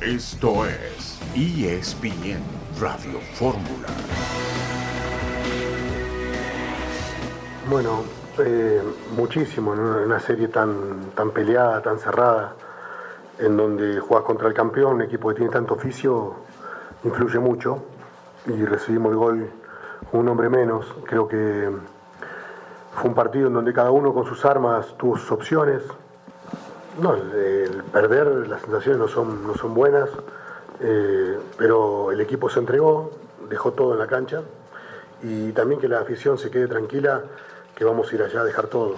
[0.00, 2.40] Esto es ESPN
[2.80, 3.88] Radio Fórmula.
[7.68, 8.04] Bueno,
[8.38, 8.80] eh,
[9.16, 12.54] muchísimo en una, serie tan, tan peleada, tan cerrada,
[13.40, 16.36] en donde juegas contra el campeón, un equipo que tiene tanto oficio,
[17.02, 17.82] influye mucho
[18.46, 19.50] y recibimos el gol
[20.12, 20.86] un hombre menos.
[21.06, 21.70] Creo que
[22.94, 25.82] fue un partido en donde cada uno con sus armas tuvo sus opciones.
[26.98, 30.10] No, el, perder, las sensaciones no son, no son buenas,
[30.80, 33.12] eh, pero el equipo se entregó,
[33.48, 34.42] dejó todo en la cancha
[35.22, 37.22] y también que la afición se quede tranquila
[37.76, 38.96] que vamos a ir allá a dejar todo.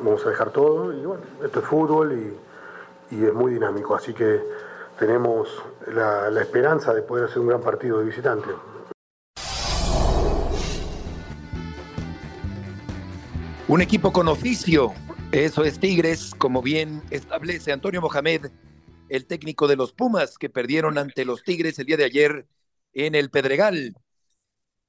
[0.00, 4.42] Vamos a dejar todo y bueno, esto es fútbol y, es muy dinámico, así que
[4.98, 5.48] tenemos
[5.86, 8.48] la esperanza de poder hacer un gran partido de visitante.
[13.68, 14.92] Un equipo con oficio,
[15.42, 18.52] eso es Tigres, como bien establece Antonio Mohamed,
[19.08, 22.46] el técnico de los Pumas, que perdieron ante los Tigres el día de ayer
[22.92, 23.96] en el Pedregal.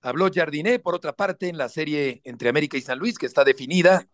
[0.02, 3.44] Habló Jardiné, por otra parte, en la serie entre América y San Luis, que está
[3.44, 4.08] definida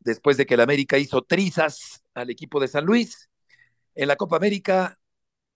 [0.00, 3.30] después de que el América hizo trizas al equipo de San Luis.
[3.94, 4.98] En la Copa América,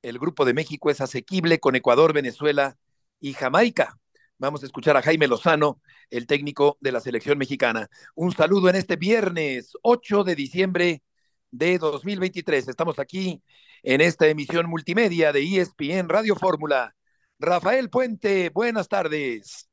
[0.01, 2.79] el grupo de México es asequible con Ecuador, Venezuela
[3.21, 3.99] y Jamaica.
[4.39, 7.89] Vamos a escuchar a Jaime Lozano, el técnico de la selección mexicana.
[8.15, 11.03] Un saludo en este viernes 8 de diciembre
[11.51, 12.69] de 2023.
[12.69, 13.43] Estamos aquí
[13.83, 16.95] en esta emisión multimedia de ESPN Radio Fórmula.
[17.39, 19.69] Rafael Puente, buenas tardes.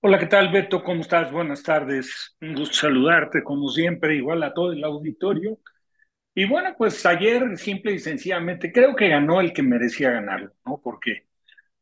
[0.00, 0.82] Hola, ¿qué tal, Beto?
[0.84, 1.32] ¿Cómo estás?
[1.32, 2.36] Buenas tardes.
[2.40, 5.58] Un gusto saludarte, como siempre, igual a todo el auditorio.
[6.34, 10.80] Y bueno, pues ayer, simple y sencillamente, creo que ganó el que merecía ganarlo, ¿no?
[10.82, 11.25] Porque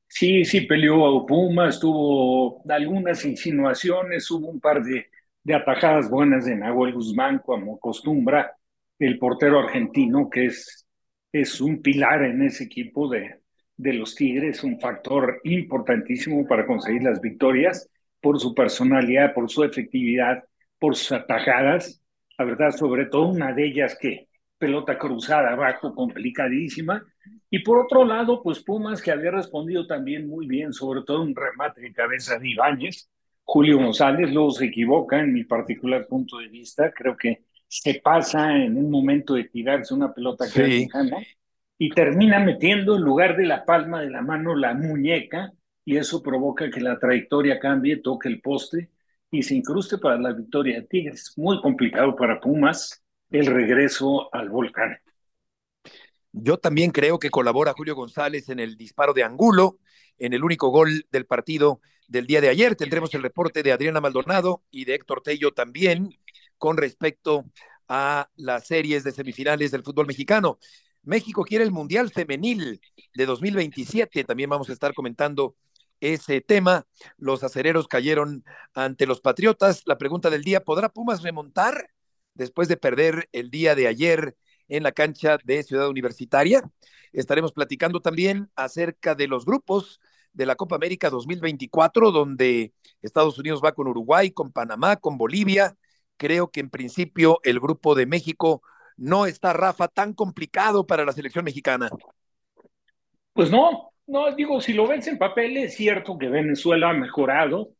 [0.06, 5.06] Sí, sí, peleó a Pumas, tuvo algunas insinuaciones, hubo un par de,
[5.42, 8.56] de atajadas buenas de Nahuel Guzmán, como acostumbra
[8.98, 10.86] el portero argentino, que es,
[11.32, 13.40] es un pilar en ese equipo de,
[13.76, 19.64] de los Tigres, un factor importantísimo para conseguir las victorias por su personalidad, por su
[19.64, 20.44] efectividad,
[20.78, 22.00] por sus atajadas.
[22.38, 24.28] La verdad, sobre todo una de ellas que
[24.58, 27.02] pelota cruzada abajo, complicadísima,
[27.50, 31.34] y por otro lado, pues Pumas, que había respondido también muy bien, sobre todo un
[31.34, 33.08] remate de cabeza de Ibáñez.
[33.44, 36.90] Julio González luego se equivoca en mi particular punto de vista.
[36.92, 40.88] Creo que se pasa en un momento de tirarse una pelota sí.
[41.78, 45.52] y termina metiendo en lugar de la palma de la mano la muñeca
[45.84, 48.90] y eso provoca que la trayectoria cambie, toque el poste
[49.30, 51.34] y se incruste para la victoria de Tigres.
[51.36, 54.98] Muy complicado para Pumas el regreso al volcán.
[56.36, 59.78] Yo también creo que colabora Julio González en el disparo de Angulo,
[60.18, 62.74] en el único gol del partido del día de ayer.
[62.74, 66.18] Tendremos el reporte de Adriana Maldonado y de Héctor Tello también
[66.58, 67.44] con respecto
[67.86, 70.58] a las series de semifinales del fútbol mexicano.
[71.04, 72.80] México quiere el Mundial Femenil
[73.14, 74.24] de 2027.
[74.24, 75.54] También vamos a estar comentando
[76.00, 76.84] ese tema.
[77.16, 79.82] Los acereros cayeron ante los Patriotas.
[79.86, 81.90] La pregunta del día, ¿podrá Pumas remontar
[82.34, 84.36] después de perder el día de ayer
[84.68, 86.62] en la cancha de Ciudad Universitaria.
[87.12, 90.00] Estaremos platicando también acerca de los grupos
[90.32, 95.76] de la Copa América 2024, donde Estados Unidos va con Uruguay, con Panamá, con Bolivia.
[96.16, 98.62] Creo que en principio el grupo de México
[98.96, 101.90] no está, Rafa, tan complicado para la selección mexicana.
[103.32, 107.70] Pues no, no, digo, si lo ves en papel, es cierto que Venezuela ha mejorado.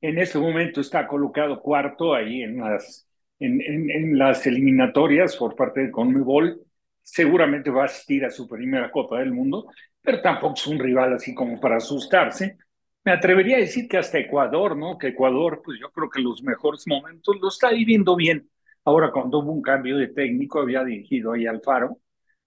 [0.00, 3.06] En este momento está colocado cuarto ahí en las
[3.40, 6.60] en, las eliminatorias por parte de Conmebol.
[7.02, 9.66] Seguramente va a asistir a su primera Copa del Mundo,
[10.00, 12.58] pero tampoco es un rival así como para asustarse.
[13.04, 14.98] Me atrevería a decir que hasta Ecuador, ¿no?
[14.98, 18.48] Que Ecuador, pues yo creo que los mejores momentos lo está viviendo bien.
[18.84, 21.98] Ahora, cuando hubo un cambio de técnico, había dirigido ahí Alfaro.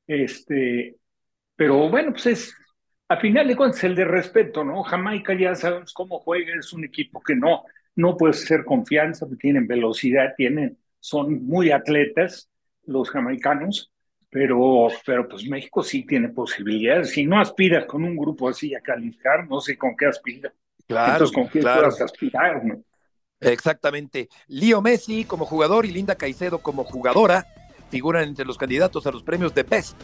[0.06, 0.98] Este,
[1.56, 2.56] pero bueno, pues es,
[3.10, 4.84] a final de cuentas, el de respeto, ¿no?
[4.84, 7.64] Jamaica ya sabemos cómo juega, es un equipo que no,
[7.96, 12.50] no puede ser confianza, tienen velocidad, tienen son muy atletas
[12.86, 13.91] los jamaicanos,
[14.30, 17.10] pero, pero pues México sí tiene posibilidades.
[17.10, 20.54] Si no aspiras con un grupo así a calificar, no sé con qué aspira.
[20.88, 21.88] Claro, Entonces, ¿con qué claro.
[21.88, 22.63] aspirar?
[22.63, 22.81] ¿no?
[23.42, 24.30] Exactamente.
[24.48, 27.48] Lío Messi como jugador y Linda Caicedo como jugadora
[27.89, 29.98] figuran entre los candidatos a los premios de Best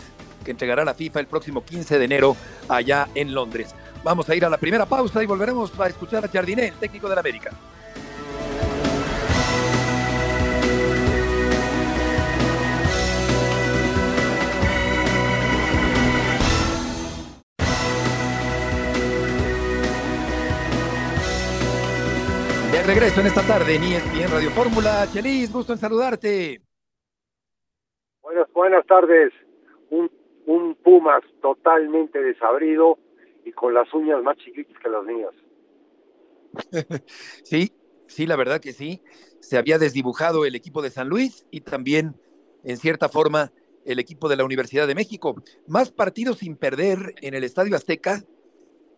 [0.43, 2.35] que entregará la FIFA el próximo 15 de enero
[2.67, 3.73] allá en Londres.
[4.03, 7.07] Vamos a ir a la primera pausa y volveremos a escuchar a Jardiné, el técnico
[7.07, 7.51] del América.
[22.89, 25.07] Regreso en esta tarde en ESPN Radio Fórmula.
[25.13, 26.59] Chelis, gusto en saludarte.
[28.23, 29.31] Buenas, buenas tardes.
[29.91, 30.09] Un,
[30.47, 32.97] un Pumas totalmente desabrido
[33.45, 35.33] y con las uñas más chiquitas que las mías.
[37.43, 37.71] sí,
[38.07, 39.03] sí, la verdad que sí.
[39.39, 42.15] Se había desdibujado el equipo de San Luis y también,
[42.63, 43.51] en cierta forma,
[43.85, 45.35] el equipo de la Universidad de México.
[45.67, 48.23] Más partidos sin perder en el Estadio Azteca.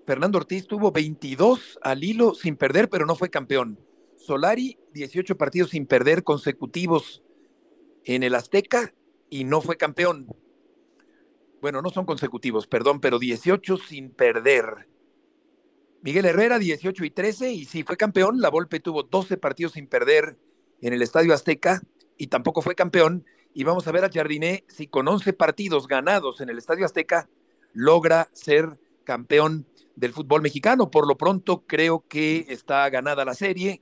[0.06, 3.80] Fernando Ortiz tuvo 22 al hilo sin perder, pero no fue campeón.
[4.18, 7.24] Solari, 18 partidos sin perder consecutivos
[8.04, 8.94] en el Azteca
[9.30, 10.28] y no fue campeón.
[11.62, 14.88] Bueno, no son consecutivos, perdón, pero 18 sin perder.
[16.02, 18.42] Miguel Herrera, 18 y 13, y sí fue campeón.
[18.42, 20.38] La Volpe tuvo 12 partidos sin perder
[20.82, 21.82] en el Estadio Azteca
[22.18, 23.26] y tampoco fue campeón.
[23.54, 27.30] Y vamos a ver a Jardiné si con 11 partidos ganados en el Estadio Azteca
[27.74, 29.68] logra ser campeón
[30.02, 30.90] del fútbol mexicano.
[30.90, 33.82] Por lo pronto creo que está ganada la serie.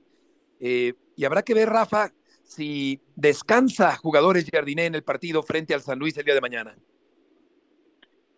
[0.60, 2.12] Eh, y habrá que ver, Rafa,
[2.44, 6.76] si descansa jugadores Jardiné en el partido frente al San Luis el día de mañana.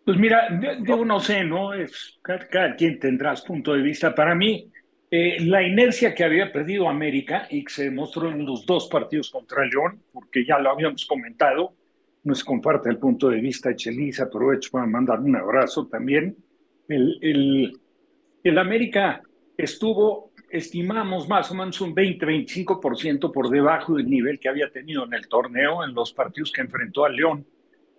[0.05, 1.73] Pues mira, yo, no sé, ¿no?
[1.73, 4.15] Es, cada, quien tendrá su punto de vista.
[4.15, 4.71] Para mí,
[5.11, 9.29] eh, la inercia que había perdido América y que se demostró en los dos partidos
[9.29, 11.73] contra León, porque ya lo habíamos comentado,
[12.23, 16.35] no se comparte el punto de vista Chelis, aprovecho para mandar un abrazo también.
[16.87, 17.79] El, el,
[18.43, 19.21] el América
[19.57, 25.13] estuvo, estimamos más o menos un 20-25% por debajo del nivel que había tenido en
[25.13, 27.45] el torneo, en los partidos que enfrentó a León,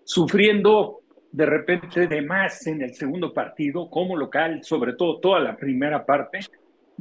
[0.04, 1.00] sufriendo
[1.32, 6.06] de repente de más en el segundo partido como local, sobre todo toda la primera
[6.06, 6.40] parte,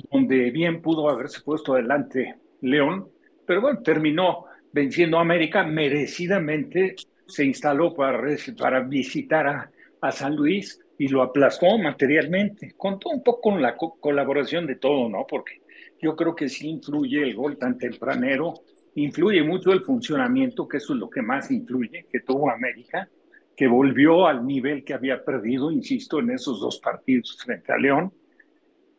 [0.10, 3.10] donde bien pudo haberse puesto adelante León,
[3.46, 6.96] pero bueno, terminó venciendo a América merecidamente,
[7.28, 8.20] se instaló para,
[8.58, 9.72] para visitar a,
[10.02, 12.74] a San Luis y lo aplastó materialmente.
[12.78, 15.26] Contó un poco con la colaboración de todo, ¿no?
[15.28, 15.62] Porque
[16.02, 18.54] yo creo que sí influye el gol tan tempranero,
[18.96, 23.10] influye mucho el funcionamiento, que eso es lo que más influye, que tuvo América,
[23.56, 28.14] que volvió al nivel que había perdido, insisto, en esos dos partidos frente a León.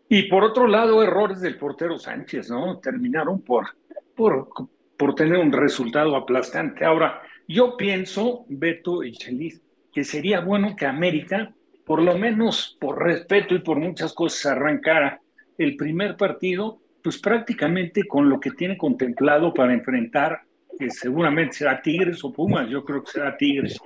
[0.08, 2.78] Y por otro lado, errores del portero Sánchez, ¿no?
[2.78, 3.66] Terminaron por,
[4.14, 4.48] por,
[4.96, 6.84] por tener un resultado aplastante.
[6.84, 9.60] Ahora, yo pienso, Beto y Chelis,
[9.92, 11.54] que sería bueno que América,
[11.84, 15.20] por lo menos por respeto y por muchas cosas, arrancara
[15.58, 20.42] el primer partido, pues prácticamente con lo que tiene contemplado para enfrentar,
[20.78, 23.78] que seguramente será Tigres o Pumas, yo creo que será Tigres.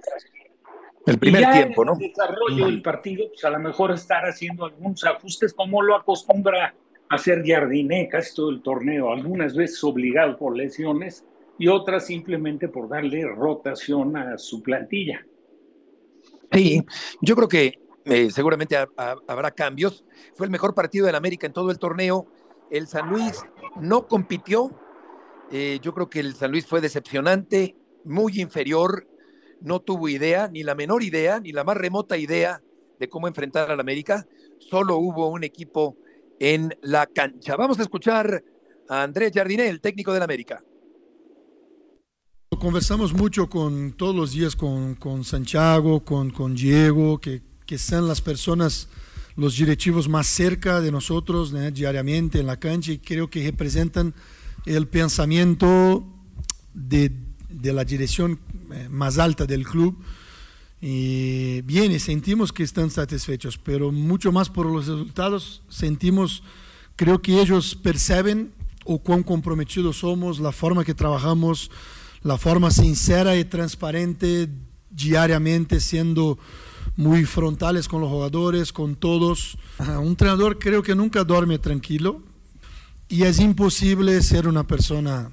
[1.06, 1.94] El primer tiempo, ¿no?
[1.94, 6.74] El desarrollo del partido, pues a lo mejor estar haciendo algunos ajustes como lo acostumbra
[7.08, 11.24] hacer Jardiné casi todo el torneo, algunas veces obligado por lesiones
[11.58, 15.24] y otras simplemente por darle rotación a su plantilla.
[16.52, 16.82] Sí,
[17.20, 20.04] yo creo que eh, seguramente habrá cambios.
[20.34, 22.26] Fue el mejor partido del América en todo el torneo.
[22.70, 23.42] El San Luis
[23.80, 24.70] no compitió.
[25.50, 29.06] Eh, yo creo que el San Luis fue decepcionante, muy inferior
[29.60, 32.62] no tuvo idea, ni la menor idea, ni la más remota idea
[32.98, 34.26] de cómo enfrentar al América.
[34.58, 35.96] Solo hubo un equipo
[36.38, 37.56] en la cancha.
[37.56, 38.42] Vamos a escuchar
[38.88, 40.62] a Andrés Jardiné, el técnico del América.
[42.60, 48.08] Conversamos mucho con todos los días con, con Santiago, con, con Diego, que, que son
[48.08, 48.88] las personas,
[49.36, 54.14] los directivos más cerca de nosotros diariamente en la cancha y creo que representan
[54.64, 56.02] el pensamiento
[56.72, 57.12] de,
[57.50, 58.40] de la dirección
[58.72, 59.98] eh, más alta del club.
[60.80, 66.42] Y bien, sentimos que están satisfechos, pero mucho más por los resultados, sentimos,
[66.96, 68.54] creo que ellos perciben
[68.86, 71.70] o cuán comprometidos somos, la forma que trabajamos,
[72.22, 74.48] la forma sincera y transparente
[74.88, 76.38] diariamente, siendo
[76.96, 79.58] muy frontales con los jugadores, con todos.
[79.78, 82.22] Un entrenador creo que nunca duerme tranquilo
[83.08, 85.30] y es imposible ser una persona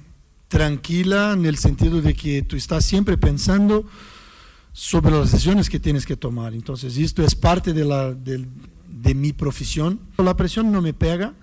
[0.48, 3.84] tranquila en el sentido de que tú estás siempre pensando
[4.72, 6.54] sobre las decisiones que tienes que tomar.
[6.54, 8.46] Entonces, esto es parte de, la, de,
[8.88, 10.00] de mi profesión.
[10.18, 11.34] La presión no me pega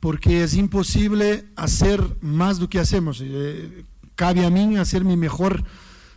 [0.00, 3.20] porque es imposible hacer más de lo que hacemos.
[3.22, 5.64] Eh, cabe a mí hacer mi mejor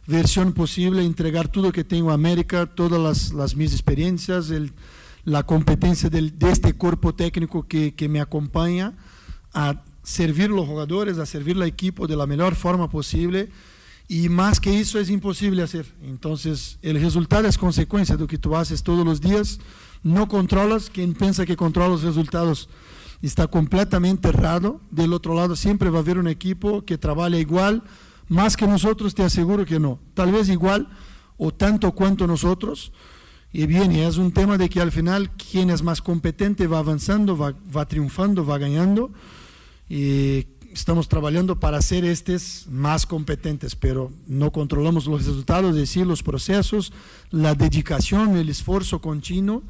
[0.08, 4.74] versión posible, entregar todo lo que tengo a América, todas las, las mis experiencias, el,
[5.24, 8.94] la competencia del, de este cuerpo técnico que, que me acompaña
[9.54, 13.50] a servir los jugadores, a servir al equipo de la mejor forma posible
[14.08, 15.86] y más que eso es imposible hacer.
[16.04, 19.60] Entonces, el resultado es consecuencia de lo que tú haces todos los días.
[20.04, 22.68] No controlas, quien piensa que controla los resultados
[23.22, 24.82] está completamente errado.
[24.90, 27.84] Del otro lado siempre va a haber un equipo que trabaja igual,
[28.32, 30.00] más que nosotros, te aseguro que no.
[30.14, 30.88] Tal vez igual
[31.36, 32.94] o tanto cuanto nosotros.
[33.52, 37.38] Y bien, es un tema de que al final quien es más competente va avanzando,
[37.38, 39.12] va, va triunfando, va ganando.
[39.90, 46.08] Y estamos trabajando para hacer estos más competentes, pero no controlamos los resultados, es decir,
[46.08, 46.94] los procesos,
[47.32, 49.62] la dedicación, el esfuerzo continuo.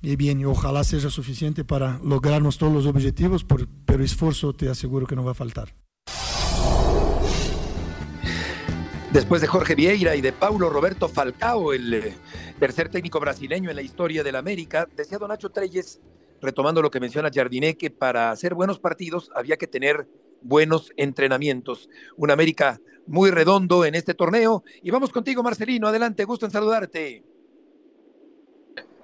[0.00, 5.16] Y bien, ojalá sea suficiente para lograrnos todos los objetivos, pero esfuerzo te aseguro que
[5.16, 5.74] no va a faltar.
[9.12, 12.14] Después de Jorge Vieira y de Paulo Roberto Falcao, el eh,
[12.60, 16.02] tercer técnico brasileño en la historia del América, decía Don Nacho Treyes,
[16.42, 20.06] retomando lo que menciona Jardiné, que para hacer buenos partidos había que tener
[20.42, 21.88] buenos entrenamientos.
[22.18, 24.62] Un América muy redondo en este torneo.
[24.82, 25.88] Y vamos contigo, Marcelino.
[25.88, 27.24] Adelante, gusto en saludarte.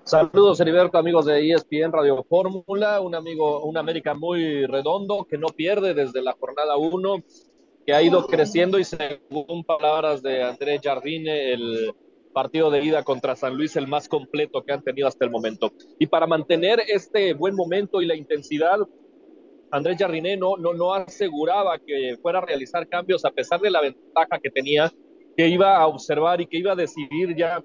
[0.04, 3.00] Saludos, Heriberto, amigos de ESPN Radio Fórmula.
[3.00, 7.24] Un amigo, un América muy redondo que no pierde desde la jornada 1,
[7.86, 11.94] que ha ido creciendo y según palabras de Andrés Jardine, el
[12.32, 15.72] partido de ida contra San Luis el más completo que han tenido hasta el momento.
[15.98, 18.78] Y para mantener este buen momento y la intensidad,
[19.70, 23.80] Andrés Jardine no, no, no aseguraba que fuera a realizar cambios a pesar de la
[23.80, 24.92] ventaja que tenía,
[25.36, 27.62] que iba a observar y que iba a decidir ya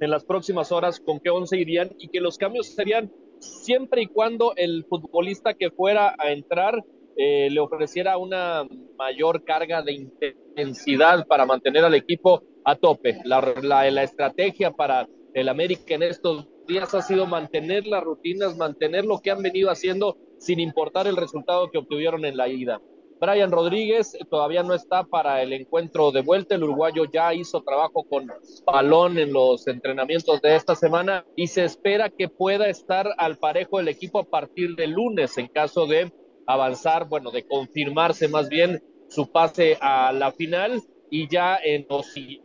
[0.00, 4.06] en las próximas horas con qué once irían y que los cambios serían siempre y
[4.06, 6.82] cuando el futbolista que fuera a entrar
[7.16, 13.18] eh, le ofreciera una mayor carga de intensidad para mantener al equipo a tope.
[13.24, 18.56] La, la, la estrategia para el América en estos días ha sido mantener las rutinas,
[18.56, 22.80] mantener lo que han venido haciendo sin importar el resultado que obtuvieron en la ida.
[23.20, 26.54] Brian Rodríguez todavía no está para el encuentro de vuelta.
[26.54, 28.28] El uruguayo ya hizo trabajo con
[28.64, 33.76] balón en los entrenamientos de esta semana y se espera que pueda estar al parejo
[33.76, 36.10] del equipo a partir de lunes en caso de
[36.52, 42.14] avanzar, bueno, de confirmarse más bien su pase a la final y ya en los
[42.14, 42.40] días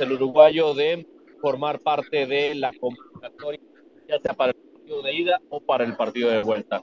[0.00, 1.06] el uruguayo de
[1.40, 3.60] formar parte de la convocatoria,
[4.08, 6.82] ya sea para el partido de ida o para el partido de vuelta.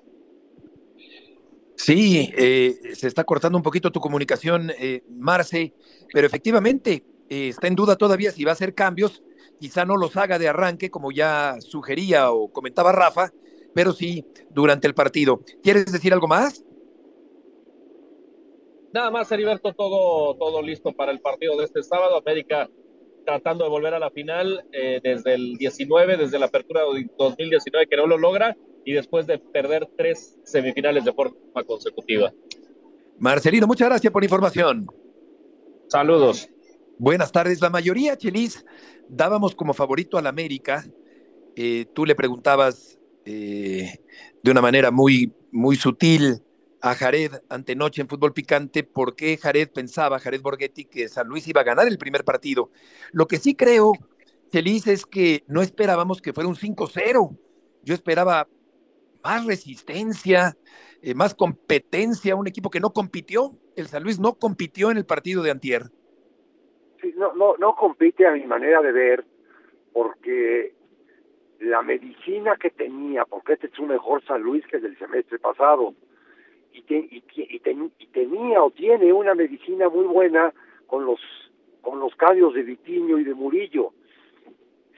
[1.76, 5.74] Sí, eh, se está cortando un poquito tu comunicación, eh, Marce,
[6.14, 9.24] pero efectivamente eh, está en duda todavía si va a hacer cambios.
[9.60, 13.32] Quizá no los haga de arranque, como ya sugería o comentaba Rafa,
[13.74, 15.42] pero sí durante el partido.
[15.64, 16.64] ¿Quieres decir algo más?
[18.94, 22.18] Nada más, Heriberto, todo, todo listo para el partido de este sábado.
[22.18, 22.70] América
[23.26, 27.96] tratando de volver a la final desde el 19, desde la apertura de 2019, que
[27.96, 32.34] no lo logra y después de perder tres semifinales de forma consecutiva.
[33.20, 34.88] Marcelino, muchas gracias por la información.
[35.88, 36.50] Saludos.
[36.98, 37.62] Buenas tardes.
[37.62, 38.66] La mayoría, Chelis,
[39.08, 40.86] dábamos como favorito al América.
[41.56, 44.00] Eh, tú le preguntabas eh,
[44.42, 46.42] de una manera muy, muy sutil
[46.82, 51.48] a Jared antenoche en Fútbol Picante por qué Jared pensaba, Jared Borghetti, que San Luis
[51.48, 52.72] iba a ganar el primer partido.
[53.12, 53.94] Lo que sí creo,
[54.52, 57.38] Chelis, es que no esperábamos que fuera un 5-0.
[57.84, 58.48] Yo esperaba
[59.24, 60.58] más resistencia,
[61.02, 63.58] eh, más competencia, un equipo que no compitió.
[63.76, 65.84] El San Luis no compitió en el partido de Antier.
[67.16, 69.26] No, no, no compite a mi manera de ver,
[69.94, 70.76] porque
[71.62, 75.38] la medicina que tenía, porque este es un mejor San Luis que el del semestre
[75.40, 75.94] pasado,
[76.74, 77.60] y, y, y,
[78.08, 80.54] tenía o tiene una medicina muy buena
[80.88, 81.20] con los
[81.82, 83.92] con los cambios de Vitiño y de Murillo.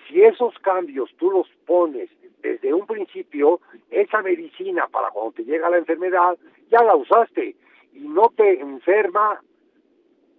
[0.07, 2.09] Si esos cambios tú los pones
[2.41, 6.37] desde un principio, esa medicina para cuando te llega la enfermedad,
[6.69, 7.55] ya la usaste
[7.93, 9.41] y no te enferma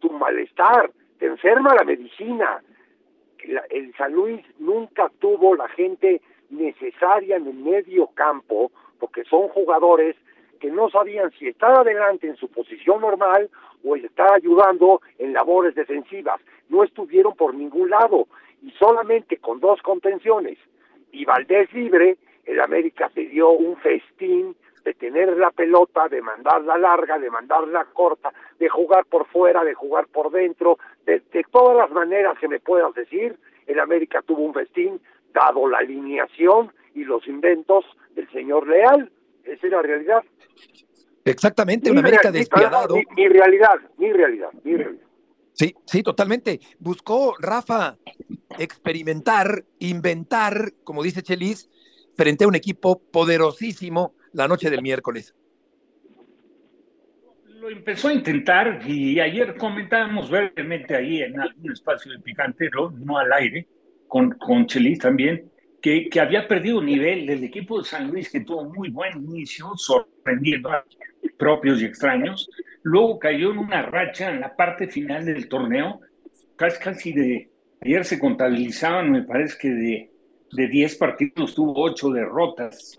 [0.00, 2.62] tu malestar, te enferma la medicina.
[3.70, 6.20] El San Luis nunca tuvo la gente
[6.50, 10.16] necesaria en el medio campo, porque son jugadores
[10.60, 13.50] que no sabían si estar adelante en su posición normal
[13.84, 16.40] o estar ayudando en labores defensivas.
[16.68, 18.28] No estuvieron por ningún lado
[18.62, 20.58] y solamente con dos contenciones
[21.14, 26.76] y Valdés libre, el América se dio un festín de tener la pelota, de mandarla
[26.76, 31.90] larga, de mandarla corta, de jugar por fuera, de jugar por dentro, de, todas las
[31.90, 35.00] maneras que me puedas decir, el América tuvo un festín
[35.32, 39.10] dado la alineación y los inventos del señor Leal.
[39.44, 40.22] Esa es la realidad.
[41.24, 42.96] Exactamente, un América despiadado.
[43.16, 45.02] Mi, realidad, mi realidad, mi realidad.
[45.52, 46.60] Sí, sí, totalmente.
[46.78, 47.96] Buscó Rafa
[48.58, 51.70] experimentar, inventar, como dice Chelis,
[52.16, 55.34] frente a un equipo poderosísimo la noche del miércoles.
[57.46, 63.16] Lo empezó a intentar y ayer comentábamos brevemente ahí en algún espacio de picantero, no
[63.16, 63.66] al aire,
[64.06, 65.50] con, con Chelis también,
[65.80, 69.70] que, que, había perdido nivel del equipo de San Luis, que tuvo muy buen inicio,
[69.76, 70.84] sorprendiendo a
[71.38, 72.50] propios y extraños.
[72.82, 76.00] Luego cayó en una racha en la parte final del torneo,
[76.56, 77.50] casi, casi de,
[77.84, 80.10] Ayer se contabilizaban, me parece que de,
[80.52, 82.98] de 10 partidos tuvo 8 derrotas.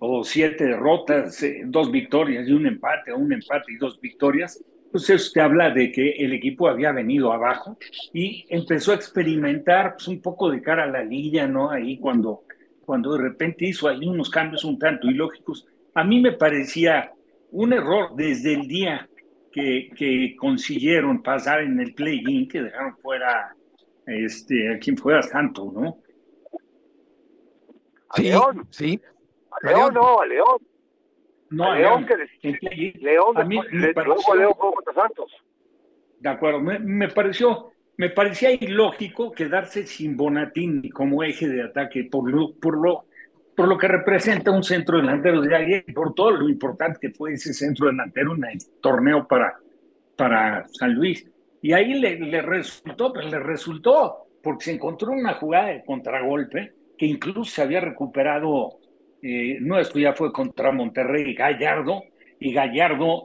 [0.00, 4.62] O siete derrotas, eh, dos victorias y un empate, o un empate y dos victorias,
[4.90, 7.78] pues eso te habla de que el equipo había venido abajo
[8.12, 11.70] y empezó a experimentar pues, un poco de cara a la lilla, ¿no?
[11.70, 12.42] Ahí cuando,
[12.84, 15.66] cuando de repente hizo ahí unos cambios un tanto ilógicos.
[15.94, 17.12] A mí me parecía
[17.52, 19.08] un error desde el día
[19.52, 23.54] que, que consiguieron pasar en el play-in, que dejaron fuera
[24.06, 25.98] este, a quien fuera Santo, ¿no?
[28.16, 28.66] León.
[28.70, 29.00] Sí.
[29.50, 30.58] A León, no, a León.
[31.50, 35.32] No, a León, que León, a mí me pareció, León jugó contra Santos.
[36.20, 42.04] De acuerdo, me, me, pareció, me parecía ilógico quedarse sin Bonatini como eje de ataque
[42.10, 43.06] por lo, por lo,
[43.56, 47.32] por lo que representa un centro delantero de alguien, por todo lo importante que fue
[47.32, 49.58] ese centro delantero en el torneo para,
[50.16, 51.28] para San Luis.
[51.62, 56.74] Y ahí le, le resultó, pero le resultó, porque se encontró una jugada de contragolpe
[56.96, 58.79] que incluso se había recuperado
[59.22, 62.02] eh, no, esto ya fue contra Monterrey Gallardo,
[62.38, 63.24] y Gallardo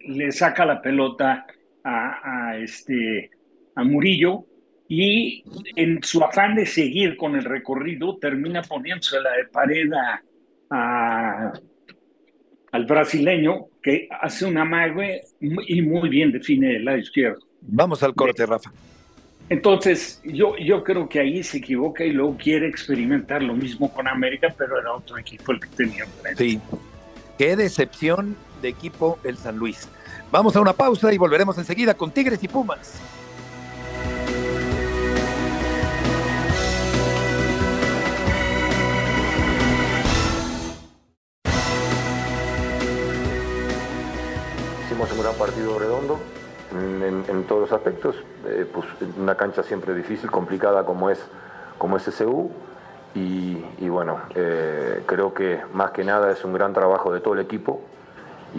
[0.00, 1.46] le saca la pelota
[1.84, 3.30] a, a, este,
[3.74, 4.44] a Murillo,
[4.88, 5.44] y
[5.76, 10.22] en su afán de seguir con el recorrido termina poniéndose la de pared a,
[10.70, 11.52] a,
[12.72, 17.40] al brasileño que hace una mague y muy bien define el lado izquierdo.
[17.60, 18.72] Vamos al corte, Rafa.
[19.50, 24.06] Entonces, yo, yo creo que ahí se equivoca y luego quiere experimentar lo mismo con
[24.06, 26.44] América, pero era otro equipo el que tenía enfrente.
[26.44, 26.60] Sí.
[27.36, 29.88] Qué decepción de equipo el San Luis.
[30.30, 33.00] Vamos a una pausa y volveremos enseguida con Tigres y Pumas.
[44.86, 46.39] Hicimos un gran partido redondo
[46.72, 48.16] en, en todos los aspectos.
[48.46, 48.86] Eh, pues
[49.18, 51.20] una cancha siempre difícil, complicada como es,
[51.78, 52.50] como es SU.
[53.14, 57.34] Y, y bueno, eh, creo que más que nada es un gran trabajo de todo
[57.34, 57.80] el equipo
[58.54, 58.58] y,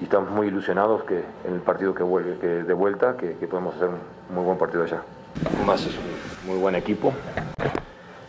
[0.02, 3.74] estamos muy ilusionados que en el partido que vuelve, que de vuelta, que, que podemos
[3.74, 5.02] hacer un muy buen partido allá.
[5.56, 7.12] Pumas es un muy buen equipo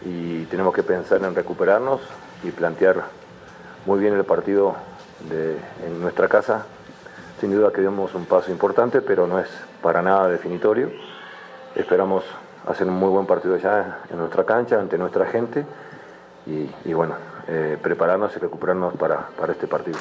[0.04, 2.02] y tenemos que pensar en recuperarnos
[2.44, 3.04] y plantear
[3.86, 4.76] muy bien el partido
[5.30, 6.65] de, en nuestra casa.
[7.39, 9.47] Sin duda que dimos un paso importante, pero no es
[9.82, 10.91] para nada definitorio.
[11.73, 12.25] Esperamos
[12.67, 15.65] hacer un muy buen partido allá en nuestra cancha, ante nuestra gente
[16.45, 17.15] y, bueno,
[17.47, 19.97] eh, prepararnos y recuperarnos para, para este partido.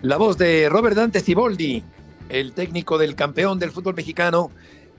[0.00, 1.84] La voz de Robert Dante Siboldi,
[2.28, 4.50] el técnico del campeón del fútbol mexicano,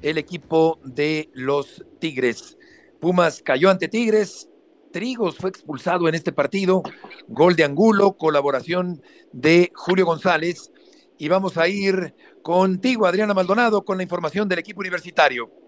[0.01, 2.57] el equipo de los Tigres.
[3.01, 4.47] Pumas cayó ante Tigres,
[4.93, 6.83] Trigos fue expulsado en este partido,
[7.27, 9.01] gol de Angulo, colaboración
[9.31, 10.71] de Julio González.
[11.17, 15.62] Y vamos a ir contigo, Adriana Maldonado, con la información del equipo universitario.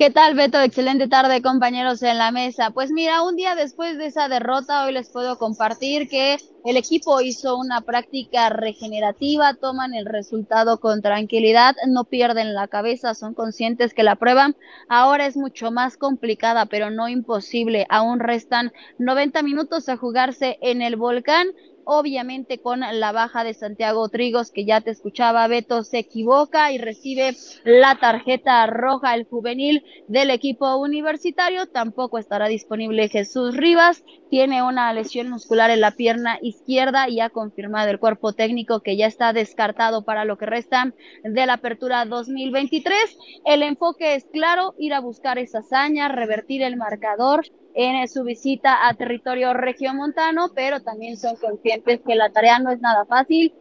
[0.00, 0.58] ¿Qué tal, Beto?
[0.62, 2.70] Excelente tarde, compañeros en la mesa.
[2.70, 7.20] Pues mira, un día después de esa derrota, hoy les puedo compartir que el equipo
[7.20, 13.92] hizo una práctica regenerativa, toman el resultado con tranquilidad, no pierden la cabeza, son conscientes
[13.92, 14.54] que la prueba
[14.88, 17.84] ahora es mucho más complicada, pero no imposible.
[17.90, 21.48] Aún restan 90 minutos a jugarse en el volcán
[21.92, 26.78] obviamente con la baja de Santiago Trigos, que ya te escuchaba, Beto se equivoca y
[26.78, 34.62] recibe la tarjeta roja el juvenil del equipo universitario, tampoco estará disponible Jesús Rivas, tiene
[34.62, 39.08] una lesión muscular en la pierna izquierda y ha confirmado el cuerpo técnico que ya
[39.08, 43.18] está descartado para lo que resta de la apertura 2023.
[43.44, 47.44] El enfoque es claro, ir a buscar esa hazaña, revertir el marcador
[47.74, 52.80] en su visita a territorio regiomontano, pero también son conscientes que la tarea no es
[52.80, 53.52] nada fácil.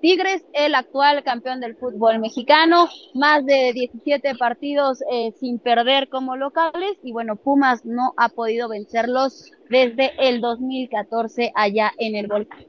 [0.00, 6.36] Tigres, el actual campeón del fútbol mexicano, más de 17 partidos eh, sin perder como
[6.36, 12.64] locales y bueno, Pumas no ha podido vencerlos desde el 2014 allá en el volcán.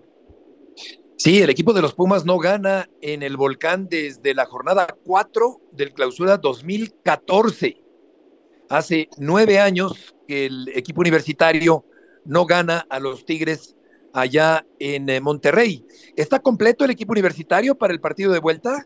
[1.16, 5.62] Sí, el equipo de los Pumas no gana en el volcán desde la jornada 4
[5.72, 7.78] del clausura 2014.
[8.70, 11.86] Hace nueve años el equipo universitario
[12.26, 13.76] no gana a los Tigres
[14.14, 15.86] allá en eh, Monterrey.
[16.16, 18.86] ¿Está completo el equipo universitario para el partido de vuelta?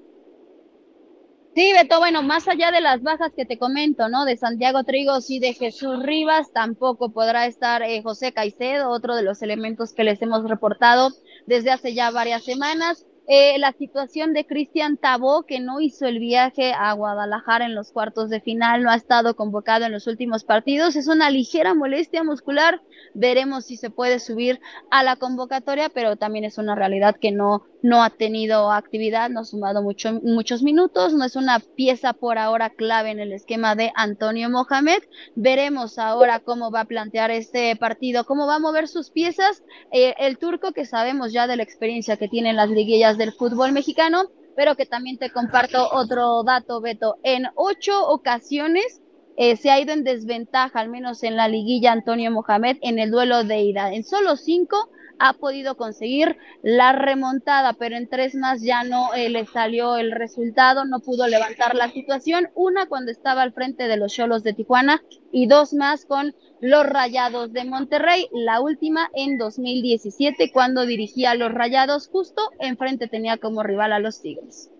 [1.55, 4.25] Sí, Beto, bueno, más allá de las bajas que te comento, ¿no?
[4.25, 9.23] De Santiago Trigos y de Jesús Rivas, tampoco podrá estar eh, José Caicedo, otro de
[9.23, 11.11] los elementos que les hemos reportado
[11.45, 13.05] desde hace ya varias semanas.
[13.27, 17.91] Eh, la situación de Cristian Tabó, que no hizo el viaje a Guadalajara en los
[17.91, 20.95] cuartos de final, no ha estado convocado en los últimos partidos.
[20.95, 22.81] Es una ligera molestia muscular.
[23.13, 24.59] Veremos si se puede subir
[24.91, 29.41] a la convocatoria, pero también es una realidad que no, no ha tenido actividad, no
[29.41, 33.75] ha sumado mucho, muchos minutos, no es una pieza por ahora clave en el esquema
[33.75, 35.01] de Antonio Mohamed.
[35.35, 39.63] Veremos ahora cómo va a plantear este partido, cómo va a mover sus piezas.
[39.91, 43.33] Eh, el turco, que sabemos ya de la experiencia que tiene en las liguillas del
[43.33, 47.17] fútbol mexicano, pero que también te comparto otro dato, Beto.
[47.23, 49.01] En ocho ocasiones
[49.37, 53.11] eh, se ha ido en desventaja, al menos en la liguilla Antonio Mohamed, en el
[53.11, 53.93] duelo de ida.
[53.93, 59.29] En solo cinco ha podido conseguir la remontada, pero en tres más ya no eh,
[59.29, 63.97] le salió el resultado, no pudo levantar la situación, una cuando estaba al frente de
[63.97, 65.01] los Cholos de Tijuana
[65.31, 71.35] y dos más con los Rayados de Monterrey, la última en 2017 cuando dirigía a
[71.35, 74.71] los Rayados, justo enfrente tenía como rival a los Tigres.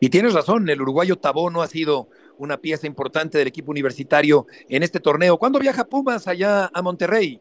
[0.00, 2.08] Y tienes razón, el uruguayo Tabono ha sido
[2.38, 5.38] una pieza importante del equipo universitario en este torneo.
[5.38, 7.40] ¿Cuándo viaja Pumas allá a Monterrey?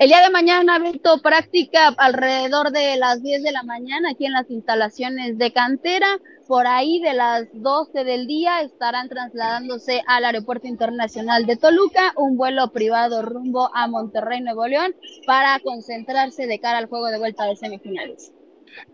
[0.00, 4.32] El día de mañana, Beto, práctica alrededor de las 10 de la mañana aquí en
[4.32, 6.06] las instalaciones de cantera.
[6.48, 12.38] Por ahí de las 12 del día estarán trasladándose al Aeropuerto Internacional de Toluca, un
[12.38, 14.94] vuelo privado rumbo a Monterrey, Nuevo León,
[15.26, 18.32] para concentrarse de cara al juego de vuelta de semifinales.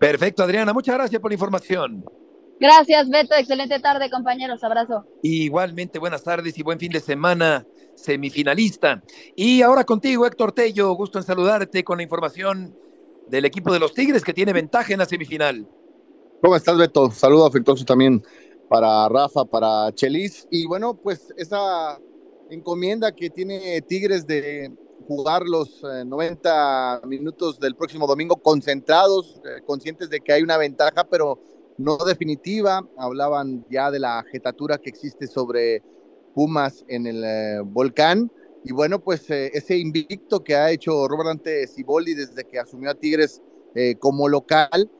[0.00, 0.72] Perfecto, Adriana.
[0.72, 2.04] Muchas gracias por la información.
[2.58, 3.36] Gracias, Beto.
[3.36, 4.64] Excelente tarde, compañeros.
[4.64, 5.06] Abrazo.
[5.22, 7.64] Igualmente, buenas tardes y buen fin de semana
[7.96, 9.02] semifinalista.
[9.34, 12.76] Y ahora contigo, Héctor Tello, gusto en saludarte con la información
[13.28, 15.68] del equipo de los Tigres que tiene ventaja en la semifinal.
[16.40, 17.10] ¿Cómo estás, Beto?
[17.10, 18.22] Saludo afectuoso también
[18.68, 20.46] para Rafa, para Chelis.
[20.50, 21.98] Y bueno, pues esa
[22.50, 24.72] encomienda que tiene Tigres de
[25.08, 30.56] jugar los 90 eh, minutos del próximo domingo concentrados, eh, conscientes de que hay una
[30.56, 31.40] ventaja, pero
[31.78, 32.86] no definitiva.
[32.96, 35.82] Hablaban ya de la jetatura que existe sobre
[36.36, 38.30] Pumas en el eh, volcán.
[38.62, 42.90] Y bueno, pues eh, ese invicto que ha hecho Robert Dante Ciboldi desde que asumió
[42.90, 43.40] a Tigres
[43.74, 44.90] eh, como local,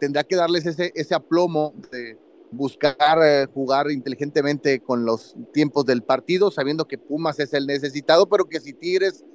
[0.00, 2.16] tendrá que darles ese, ese aplomo de
[2.52, 3.18] buscar
[3.52, 8.60] jugar inteligentemente con los tiempos del partido, sabiendo que Pumas es el necesitado, pero que
[8.60, 9.26] si Tigres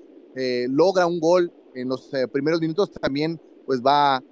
[0.70, 4.24] logra un gol en los primeros minutos, también pues va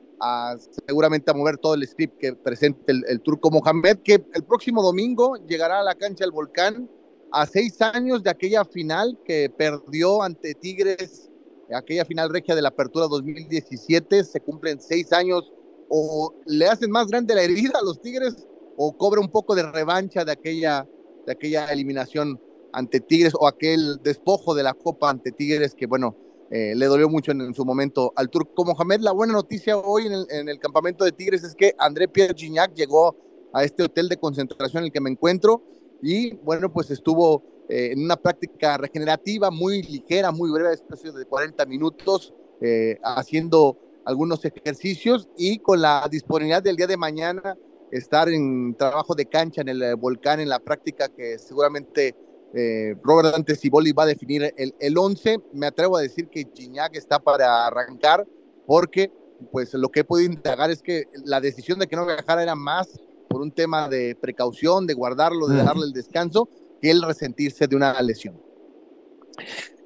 [0.87, 5.35] seguramente a mover todo el script que presente el, turco Mohamed, que el próximo domingo
[5.47, 6.89] llegará a la cancha del Volcán
[7.31, 11.29] a seis años de aquella final que perdió ante Tigres,
[11.73, 15.51] aquella final regia de la Apertura 2017, se cumplen seis años,
[15.89, 19.63] o le hacen más grande la herida a los Tigres, o cobra un poco de
[19.63, 20.87] revancha de aquella,
[21.25, 22.39] de aquella eliminación
[22.73, 26.15] ante Tigres, o aquel despojo de la Copa ante Tigres, que bueno,
[26.53, 28.99] eh, le dolió mucho en, su momento al turco Mohamed.
[28.99, 33.15] La buena noticia hoy en el, campamento de Tigres es que André Pierre Gignac llegó
[33.53, 35.63] a este hotel de concentración en el que me encuentro
[36.01, 41.23] y bueno, pues estuvo eh, en una práctica regenerativa muy ligera, muy breve, espacio de
[41.23, 47.57] 40 minutos, eh, haciendo algunos ejercicios y con la disponibilidad del día de mañana
[47.91, 52.13] estar en trabajo de cancha en el volcán, en la práctica que seguramente
[52.53, 55.39] eh, Robert Dante Ciboli va a definir el, el 11.
[55.53, 58.25] Me atrevo a decir que Gignac está para arrancar
[58.65, 59.11] porque
[59.51, 62.55] pues lo que he podido indagar es que la decisión de que no viajara era
[62.55, 66.49] más por un tema de precaución, de guardarlo, de darle el descanso,
[66.81, 68.41] que el resentirse de una lesión.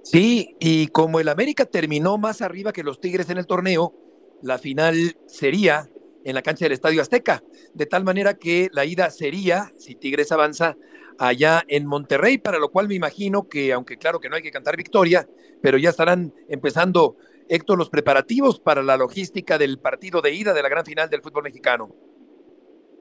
[0.04, 3.94] Sí, y como el América terminó más arriba que los Tigres en el torneo,
[4.42, 5.90] la final sería
[6.24, 10.32] en la cancha del Estadio Azteca, de tal manera que la ida sería, si Tigres
[10.32, 10.76] avanza,
[11.18, 14.52] allá en Monterrey, para lo cual me imagino que, aunque claro que no hay que
[14.52, 15.28] cantar victoria,
[15.62, 20.64] pero ya estarán empezando, Héctor, los preparativos para la logística del partido de ida de
[20.64, 21.96] la gran final del fútbol mexicano.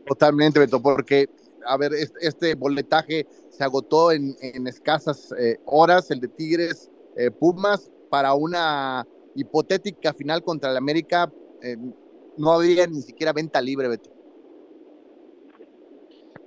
[0.06, 1.28] Totalmente, Beto, porque,
[1.66, 7.90] a ver, este boletaje se agotó en, escasas eh, horas, el de Tigres eh, Pumas,
[8.10, 11.32] para una hipotética final contra el América.
[11.62, 11.76] Eh,
[12.36, 14.13] no había ni siquiera venta libre, Beto.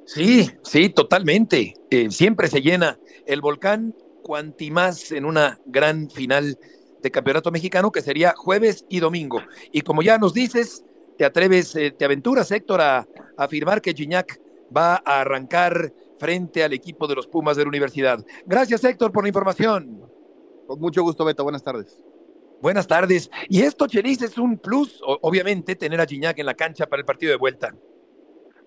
[0.08, 1.74] Sí, sí, totalmente.
[1.90, 3.94] Eh, siempre se llena el volcán,
[4.24, 6.58] cuanti más en una gran final
[7.02, 9.42] de campeonato mexicano que sería jueves y domingo.
[9.74, 10.86] Y como ya nos dices,
[11.18, 14.40] te atreves, eh, te aventuras, Héctor, a, afirmar que Gignac
[14.76, 18.26] va a arrancar frente al equipo de los Pumas de la universidad.
[18.46, 20.10] Gracias, Héctor, por la información.
[20.68, 21.44] Con mucho gusto, Beto.
[21.44, 22.02] Buenas tardes.
[22.62, 23.30] Buenas tardes.
[23.50, 27.06] Y esto, Chelis, es un plus, obviamente, tener a Gignac en la cancha para el
[27.06, 27.76] partido de vuelta.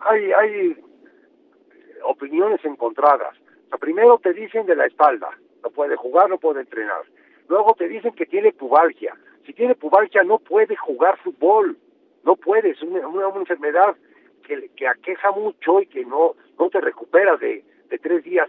[0.00, 0.89] Hay, hay
[2.04, 3.36] opiniones encontradas.
[3.72, 5.30] O primero te dicen de la espalda,
[5.62, 7.02] no puede jugar, no puede entrenar.
[7.48, 9.14] Luego te dicen que tiene pubalgia.
[9.46, 11.76] Si tiene pubalgia no puede jugar fútbol.
[12.24, 13.96] No puedes, una, una, enfermedad
[14.46, 18.48] que, que, aqueja mucho y que no, no te recuperas de, de tres días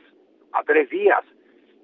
[0.51, 1.23] a tres días.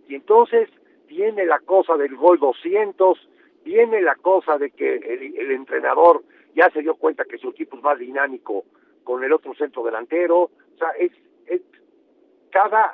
[0.07, 0.69] Y entonces
[1.07, 3.17] viene la cosa del gol 200,
[3.63, 6.23] viene la cosa de que el, entrenador
[6.55, 8.65] ya se dio cuenta que su equipo es más dinámico
[9.03, 11.26] con el otro centro delantero, o sea, es, es
[12.51, 12.93] cada,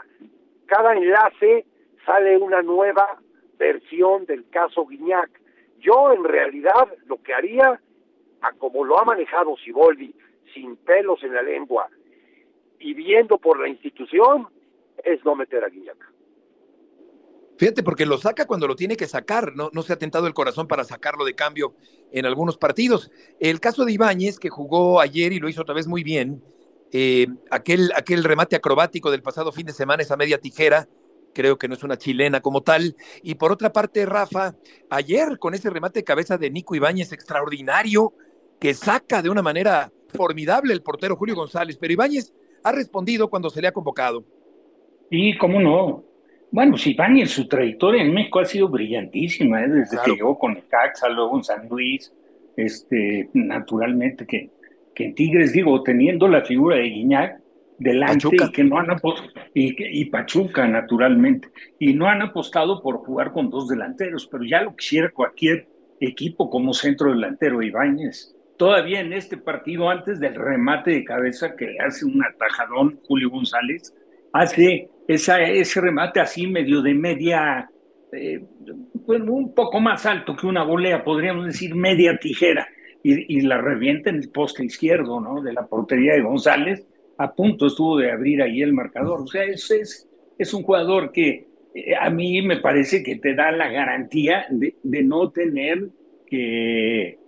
[0.66, 1.66] cada enlace
[2.06, 3.20] sale una nueva
[3.58, 5.30] versión del caso Guiñac.
[5.80, 7.80] Yo en realidad lo que haría,
[8.42, 10.14] a como lo ha manejado Siboldi,
[10.54, 11.90] sin pelos en la lengua
[12.80, 14.48] y viendo por la institución,
[15.04, 16.14] es no meter a Guiñac.
[17.58, 20.34] Fíjate, porque lo saca cuando lo tiene que sacar, no, no se ha tentado el
[20.34, 21.76] corazón para sacarlo de cambio
[22.12, 23.12] en algunos partidos.
[23.40, 26.44] El caso de Ibáñez, que jugó ayer y lo hizo otra vez muy bien,
[26.94, 30.88] eh, aquel, aquel remate acrobático del pasado fin de semana, esa media tijera,
[31.34, 32.96] creo que no es una chilena como tal.
[33.24, 34.56] Y por otra parte, Rafa,
[34.92, 38.14] ayer con ese remate de cabeza de Nico Ibáñez extraordinario,
[38.60, 42.32] que saca de una manera formidable el portero Julio González, pero Ibáñez
[42.64, 44.24] ha respondido cuando se le ha convocado.
[45.10, 46.04] Y cómo no.
[46.52, 49.70] Bueno, si en su trayectoria en México ha sido brillantísima, ¿eh?
[49.70, 52.14] desde que llegó con el Caxa, luego en San Luis,
[52.56, 54.52] este, naturalmente que,
[54.94, 57.42] que en Tigres, digo, teniendo la figura de Guiñac
[57.78, 62.98] delante y que no han apostado, y, y, Pachuca, naturalmente, y no han apostado por
[62.98, 65.68] jugar con dos delanteros, pero ya lo quisiera cualquier
[66.00, 68.36] equipo como centro delantero Ibáñez.
[68.58, 73.94] Todavía en este partido, antes del remate de cabeza que hace un atajadón Julio González,
[74.32, 77.70] hace esa, ese remate así medio de media,
[78.12, 78.44] eh,
[79.06, 82.68] pues un poco más alto que una volea, podríamos decir media tijera,
[83.04, 85.42] y, la revienta en el poste izquierdo, ¿no?
[85.42, 86.88] De la portería de González,
[87.18, 89.22] a punto estuvo de abrir ahí el marcador.
[89.22, 93.36] O sea, es, es, es un jugador que eh, a mí me parece que te
[93.36, 95.90] da la garantía de, de no tener
[96.26, 97.20] que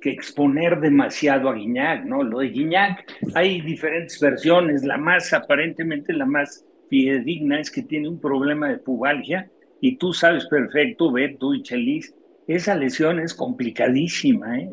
[0.00, 2.22] que exponer demasiado a Guiñac, ¿no?
[2.22, 8.08] Lo de Guiñac, hay diferentes versiones, la más aparentemente la más fidedigna es que tiene
[8.08, 12.14] un problema de pubalgia y tú sabes perfecto, Beto y Chelis,
[12.46, 14.70] esa lesión es complicadísima, ¿eh?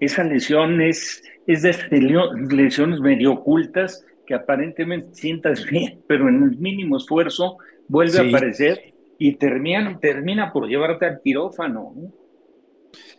[0.00, 1.74] Esa lesión es, es de
[2.50, 7.58] lesiones medio ocultas que aparentemente sientas bien, pero en el mínimo esfuerzo
[7.88, 11.94] vuelve a aparecer y termina, termina por llevarte al quirófano.
[11.96, 12.12] ¿no?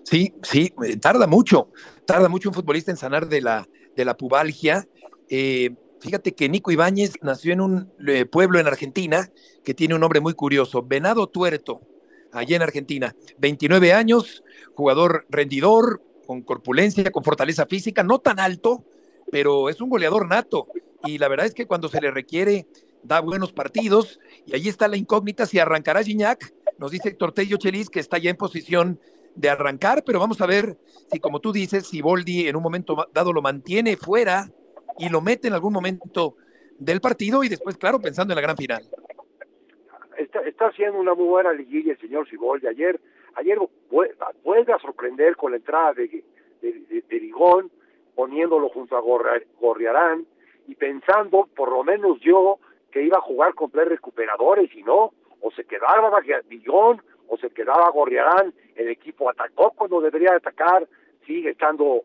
[0.03, 1.71] Sí, sí, eh, tarda mucho,
[2.05, 4.87] tarda mucho un futbolista en sanar de la, de la pubalgia.
[5.29, 9.29] Eh, fíjate que Nico Ibáñez nació en un eh, pueblo en Argentina
[9.63, 11.81] que tiene un nombre muy curioso, Venado Tuerto,
[12.31, 13.15] allá en Argentina.
[13.37, 18.83] 29 años, jugador rendidor, con corpulencia, con fortaleza física, no tan alto,
[19.31, 20.67] pero es un goleador nato.
[21.05, 22.67] Y la verdad es que cuando se le requiere,
[23.03, 24.19] da buenos partidos.
[24.45, 26.53] Y ahí está la incógnita si arrancará Gignac.
[26.77, 28.99] Nos dice Héctor Tello Chelis que está ya en posición
[29.35, 30.77] de arrancar, pero vamos a ver
[31.11, 34.51] si, como tú dices, si Boldi en un momento dado lo mantiene fuera
[34.97, 36.35] y lo mete en algún momento
[36.77, 38.87] del partido y después, claro, pensando en la gran final.
[40.45, 42.67] Está, haciendo una muy buena liguilla el señor Siboldi.
[42.67, 42.99] Ayer,
[43.35, 43.57] ayer
[43.89, 46.23] vuelve a sorprender con la entrada de,
[46.61, 47.33] de, de,
[48.15, 49.01] poniéndolo junto a
[49.59, 50.25] Gorriarán
[50.67, 52.59] y pensando, por lo menos yo,
[52.91, 57.49] que iba a jugar con tres recuperadores y no, o se quedaba Ligón o se
[57.51, 60.87] quedaba Gorriarán, el equipo atacó cuando debería atacar,
[61.25, 62.03] sigue estando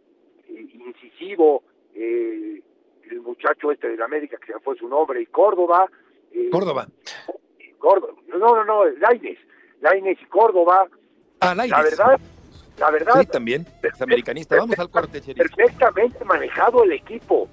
[0.48, 1.62] eh, incisivo
[1.94, 2.62] eh,
[3.10, 5.90] el muchacho este de la América, que se fue su nombre, y Córdoba.
[6.32, 6.87] Eh, Córdoba.
[7.78, 8.14] Córdoba.
[8.28, 9.38] No, no, no, Laines.
[9.80, 10.87] Laines y Córdoba.
[11.40, 12.20] Ah, La verdad,
[12.78, 13.20] la verdad.
[13.20, 13.66] Sí, también,
[14.00, 14.56] americanista.
[14.56, 17.48] Vamos al corte, Perfectamente manejado el equipo.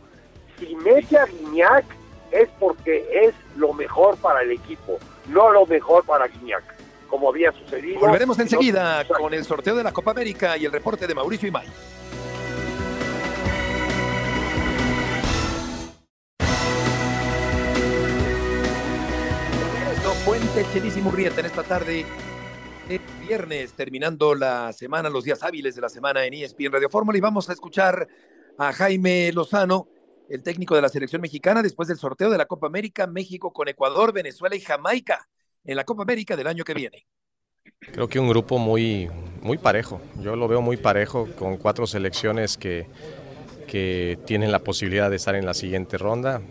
[0.57, 1.85] Si mete a Guiñac
[2.31, 6.63] es porque es lo mejor para el equipo, no lo mejor para Guiñac
[7.11, 7.99] como había sucedido.
[7.99, 11.67] Volveremos enseguida con el sorteo de la Copa América y el reporte de Mauricio Imay.
[20.31, 22.05] Fuente Chelis Murrieta en esta tarde
[22.87, 27.17] de viernes, terminando la semana, los días hábiles de la semana en ESPN Radio Fórmula
[27.17, 28.07] y vamos a escuchar
[28.57, 29.89] a Jaime Lozano,
[30.29, 33.67] el técnico de la selección mexicana, después del sorteo de la Copa América, México con
[33.67, 35.27] Ecuador, Venezuela y Jamaica
[35.65, 37.05] en la Copa América del año que viene.
[37.91, 39.09] Creo que un grupo muy,
[39.41, 39.99] muy parejo.
[40.21, 42.87] Yo lo veo muy parejo con cuatro selecciones que,
[43.67, 46.41] que tienen la posibilidad de estar en la siguiente ronda.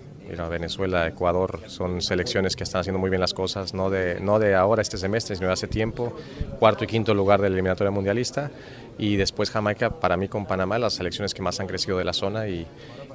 [0.48, 4.54] Venezuela, Ecuador son selecciones que están haciendo muy bien las cosas, no de, no de
[4.54, 6.16] ahora este semestre, sino de hace tiempo.
[6.58, 8.50] Cuarto y quinto lugar de la eliminatoria mundialista.
[8.98, 12.12] y después Jamaica, para mí con Panamá, las selecciones que más han crecido de la
[12.12, 12.66] zona y,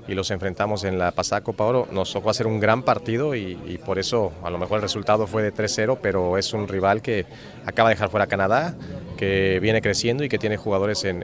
[0.08, 1.88] y los enfrentamos en la pasada Copa Oro.
[1.92, 5.44] Nos tocó hacer un gran partido y, por eso a lo mejor el resultado fue
[5.44, 7.26] de 3-0, pero es un rival que
[7.66, 8.76] acaba de dejar fuera Canadá,
[9.18, 11.24] que viene creciendo y que tiene jugadores en,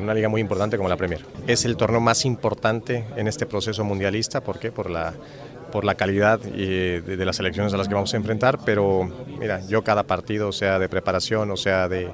[0.00, 1.24] una liga muy importante como la Premier.
[1.46, 4.72] Es el torneo más importante en este proceso mundialista, ¿por qué?
[4.72, 5.14] Por la,
[5.72, 9.82] por la calidad de, las selecciones a las que vamos a enfrentar, pero mira, yo
[9.82, 12.12] cada partido, sea de preparación o sea de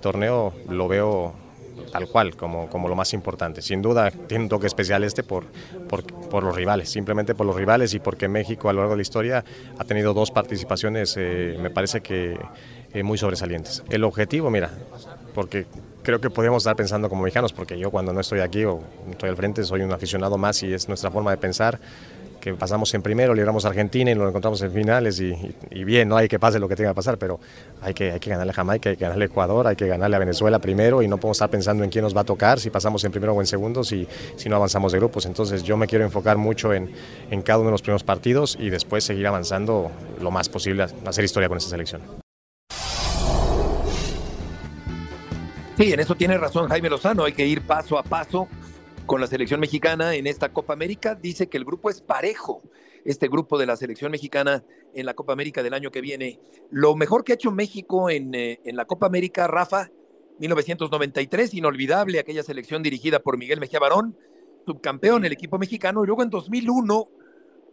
[0.00, 1.45] torneo, lo veo
[1.90, 3.62] tal cual, como, como lo más importante.
[3.62, 5.44] Sin duda tiene un toque especial este por,
[5.88, 8.98] por, por, los rivales, simplemente por los rivales y porque México a lo largo de
[8.98, 9.44] la historia
[9.78, 12.38] ha tenido dos participaciones, eh, me parece que
[12.92, 13.82] eh, muy sobresalientes.
[13.90, 14.70] El objetivo, mira,
[15.34, 15.66] porque
[16.02, 19.28] creo que podríamos estar pensando como mexicanos, porque yo cuando no estoy aquí o estoy
[19.28, 21.78] al frente soy un aficionado más y es nuestra forma de pensar
[22.46, 25.34] que pasamos en primero, libramos a Argentina y nos encontramos en finales y,
[25.82, 27.40] bien, no hay que pase lo que tenga que pasar, pero
[27.82, 30.14] hay que, hay que ganarle a Jamaica, hay que ganarle a Ecuador, hay que ganarle
[30.14, 32.70] a Venezuela primero y no podemos estar pensando en quién nos va a tocar, si
[32.70, 34.06] pasamos en primero o en segundo, si,
[34.36, 35.26] si no avanzamos de grupos.
[35.26, 36.92] Entonces yo me quiero enfocar mucho en,
[37.32, 40.88] en cada uno de los primeros partidos y después seguir avanzando lo más posible, a
[41.04, 42.00] hacer historia con esta selección.
[45.76, 48.46] Sí, en eso tiene razón Jaime Lozano, hay que ir paso a paso
[49.06, 51.14] con la selección mexicana en esta Copa América.
[51.14, 52.62] Dice que el grupo es parejo,
[53.04, 54.64] este grupo de la selección mexicana
[54.94, 56.40] en la Copa América del año que viene.
[56.70, 59.90] Lo mejor que ha hecho México en, eh, en la Copa América, Rafa,
[60.40, 64.16] 1993, inolvidable aquella selección dirigida por Miguel Mejía Barón,
[64.66, 67.08] subcampeón el equipo mexicano, y luego en 2001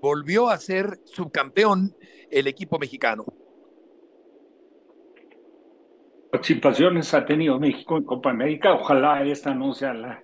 [0.02, 1.96] volvió a ser subcampeón
[2.30, 3.26] el equipo mexicano.
[6.32, 10.24] Participaciones ha tenido México en Copa América, ojalá esta no sea la,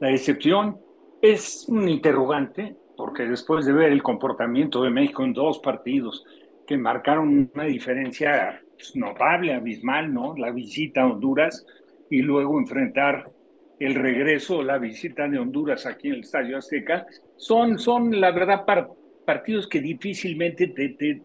[0.00, 0.78] la excepción
[1.22, 6.24] es un interrogante, porque después de ver el comportamiento de México en dos partidos
[6.66, 10.36] que marcaron una diferencia pues, notable, abismal, ¿no?
[10.36, 11.64] La visita a Honduras
[12.10, 13.30] y luego enfrentar
[13.78, 17.06] el regreso, la visita de Honduras aquí en el Estadio Azteca,
[17.36, 18.88] son, son la verdad, par
[19.24, 21.22] partidos que difícilmente te, te,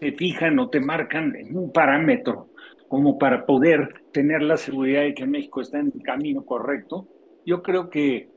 [0.00, 2.48] te fijan o te marcan en un parámetro
[2.88, 7.08] como para poder tener la seguridad de que México está en el camino correcto
[7.46, 8.28] yo creo que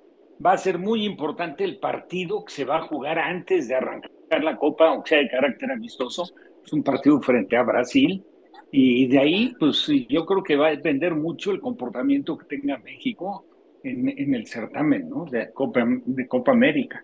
[0.43, 4.43] va a ser muy importante el partido que se va a jugar antes de arrancar
[4.43, 6.23] la Copa, aunque sea de carácter amistoso.
[6.63, 8.23] Es un partido frente a Brasil.
[8.71, 12.77] Y de ahí, pues yo creo que va a depender mucho el comportamiento que tenga
[12.77, 13.43] México
[13.83, 15.25] en, el certamen ¿no?
[15.25, 17.03] de, Copa, de Copa América.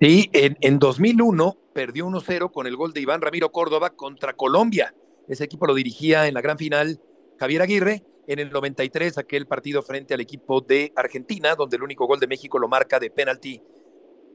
[0.00, 4.94] Sí, en, en 2001 perdió 1-0 con el gol de Iván Ramiro Córdoba contra Colombia.
[5.28, 7.00] Ese equipo lo dirigía en la gran final
[7.38, 12.06] Javier Aguirre en el 93, aquel partido frente al equipo de Argentina, donde el único
[12.06, 13.60] gol de México lo marca de penalti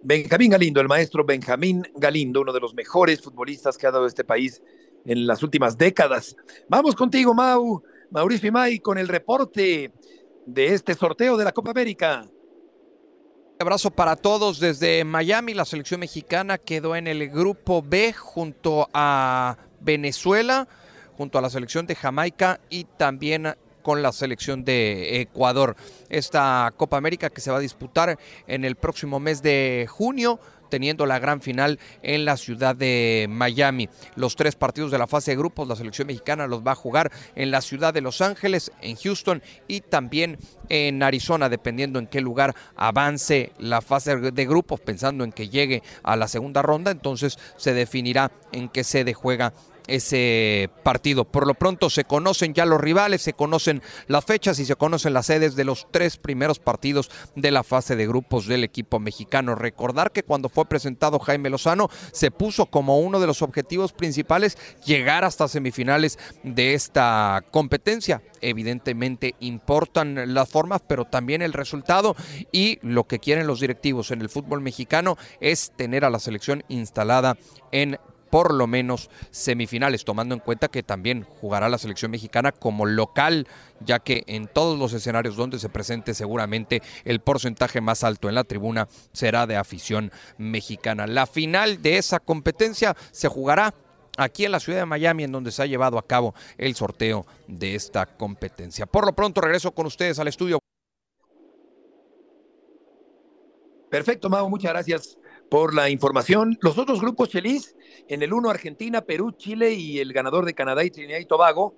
[0.02, 4.24] Benjamín Galindo, el maestro Benjamín Galindo, uno de los mejores futbolistas que ha dado este
[4.24, 4.64] país
[5.06, 6.36] en las últimas décadas.
[6.68, 9.94] Vamos contigo, Mau, Mauricio Imay, con el reporte
[10.48, 12.28] de este sorteo de la Copa América.
[13.60, 15.54] Abrazo para todos desde Miami.
[15.54, 20.68] La selección mexicana quedó en el grupo B junto a Venezuela,
[21.16, 25.76] junto a la selección de Jamaica y también con la selección de Ecuador.
[26.10, 28.18] Esta Copa América que se va a disputar
[28.48, 30.40] en el próximo mes de junio
[30.74, 33.90] teniendo la gran final en la ciudad de Miami.
[34.16, 37.12] Los tres partidos de la fase de grupos, la selección mexicana los va a jugar
[37.36, 42.22] en la ciudad de Los Ángeles, en Houston y también en Arizona, dependiendo en qué
[42.22, 47.38] lugar avance la fase de grupos, pensando en que llegue a la segunda ronda, entonces
[47.56, 49.54] se definirá en qué sede juega
[49.88, 51.26] ese partido.
[51.26, 55.14] Por lo pronto se conocen ya los rivales, se conocen las fechas y se conocen
[55.14, 59.56] las sedes de los tres primeros partidos de la fase de grupos del equipo mexicano.
[59.56, 64.58] Recordar que cuando fue presentado Jaime Lozano se puso como uno de los objetivos principales
[64.86, 68.22] llegar hasta semifinales de esta competencia.
[68.42, 72.16] Evidentemente importan las formas, pero también el resultado
[72.52, 76.64] y lo que quieren los directivos en el fútbol mexicano es tener a la selección
[76.68, 77.38] instalada
[77.72, 77.98] en
[78.34, 83.48] por lo menos semifinales, tomando en cuenta que también jugará la selección mexicana como local,
[83.80, 88.34] ya que en todos los escenarios donde se presente seguramente el porcentaje más alto en
[88.34, 91.06] la tribuna será de afición mexicana.
[91.06, 93.76] La final de esa competencia se jugará
[94.18, 97.28] aquí en la ciudad de Miami, en donde se ha llevado a cabo el sorteo
[97.48, 98.88] de esta competencia.
[98.88, 100.58] Por lo pronto regreso con ustedes al estudio.
[103.92, 105.18] Perfecto, Mau, muchas gracias
[105.54, 106.58] por la información.
[106.64, 110.84] Los otros grupos, Chelis, en el 1 Argentina, Perú, Chile y el ganador de Canadá
[110.84, 111.76] y Trinidad y Tobago.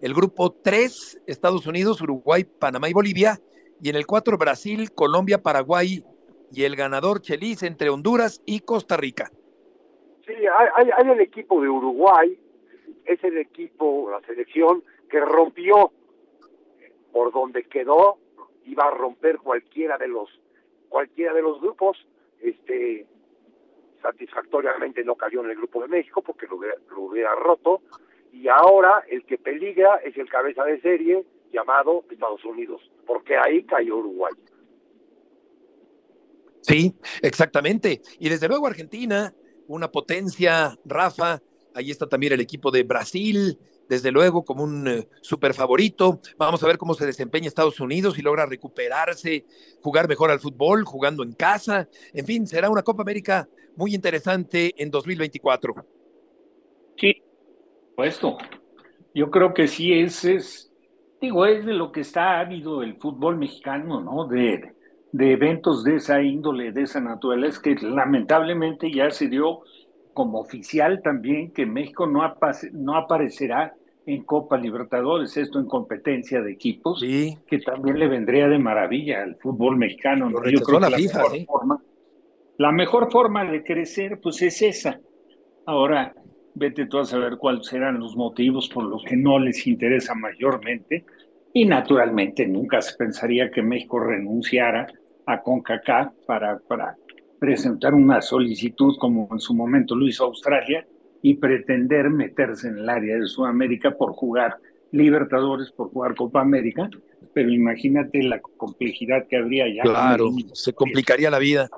[0.00, 3.38] El grupo 3, Estados Unidos, Uruguay, Panamá y Bolivia.
[3.82, 6.02] Y en el 4, Brasil, Colombia, Paraguay
[6.50, 9.30] y el ganador Chelis entre Honduras y Costa Rica.
[10.26, 12.40] Sí, hay, hay el equipo de Uruguay,
[13.04, 15.92] es el equipo, la selección que rompió
[17.12, 18.16] por donde quedó
[18.64, 20.30] iba a romper cualquiera de los
[20.88, 21.98] cualquiera de los grupos
[22.42, 23.06] este
[24.00, 27.82] satisfactoriamente no cayó en el grupo de México porque lo hubiera, lo hubiera roto
[28.32, 33.62] y ahora el que peligra es el cabeza de serie llamado Estados Unidos porque ahí
[33.64, 34.32] cayó Uruguay
[36.62, 38.00] Sí, exactamente.
[38.18, 39.34] Y desde luego Argentina,
[39.66, 41.40] una potencia, Rafa,
[41.74, 43.58] ahí está también el equipo de Brasil,
[43.88, 46.20] desde luego como un eh, super favorito.
[46.38, 49.44] Vamos a ver cómo se desempeña Estados Unidos y logra recuperarse,
[49.80, 51.88] jugar mejor al fútbol, jugando en casa.
[52.12, 55.74] En fin, será una Copa América muy interesante en 2024.
[56.96, 57.22] Sí,
[57.96, 58.38] puesto.
[59.14, 60.72] Yo creo que sí, es, es,
[61.20, 64.26] digo, es de lo que está ávido el fútbol mexicano, ¿no?
[64.26, 64.74] De,
[65.12, 69.60] de eventos de esa índole, de esa naturaleza, que lamentablemente ya se dio
[70.12, 72.20] como oficial también que México no,
[72.72, 78.58] no aparecerá en Copa Libertadores, esto en competencia de equipos, que también le vendría de
[78.58, 80.30] maravilla al fútbol mexicano.
[80.30, 81.82] Yo creo que la, FIFA, mejor forma,
[82.58, 85.00] la mejor forma de crecer pues es esa.
[85.66, 86.14] Ahora,
[86.54, 91.04] vete tú a saber cuáles serán los motivos por los que no les interesa mayormente,
[91.52, 94.86] y naturalmente nunca se pensaría que México renunciara
[95.26, 96.96] a CONCACAF para, para
[97.42, 100.86] presentar una solicitud como en su momento lo hizo Australia
[101.22, 104.58] y pretender meterse en el área de Sudamérica por jugar
[104.92, 106.88] Libertadores, por jugar Copa América,
[107.34, 109.82] pero imagínate la complejidad que habría ya.
[109.82, 111.68] Claro, se complicaría la vida.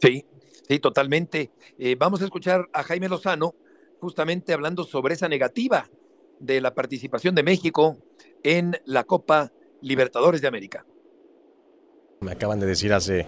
[0.00, 0.24] Sí,
[0.68, 1.50] sí, totalmente.
[1.76, 3.56] Eh, vamos a escuchar a Jaime Lozano
[3.98, 5.90] justamente hablando sobre esa negativa
[6.38, 7.98] de la participación de México
[8.44, 9.50] en la Copa
[9.80, 10.86] Libertadores de América.
[12.20, 13.26] Me acaban de decir hace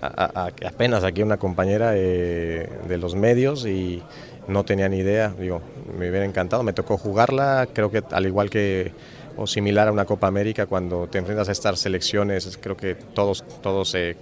[0.00, 4.02] apenas aquí una compañera de los medios y
[4.48, 5.32] no tenía ni idea.
[5.38, 5.60] Digo,
[5.96, 8.92] me hubiera encantado, me tocó jugarla, creo que al igual que
[9.36, 13.44] o similar a una Copa América, cuando te enfrentas a estas selecciones, creo que todos,
[13.62, 14.16] todos eh,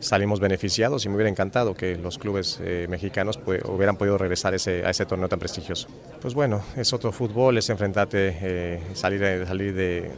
[0.00, 4.56] salimos beneficiados y me hubiera encantado que los clubes eh, mexicanos hubieran podido regresar a
[4.56, 5.88] ese torneo tan prestigioso.
[6.20, 10.10] Pues bueno, es otro fútbol, es enfrentarte, eh, salir, salir de,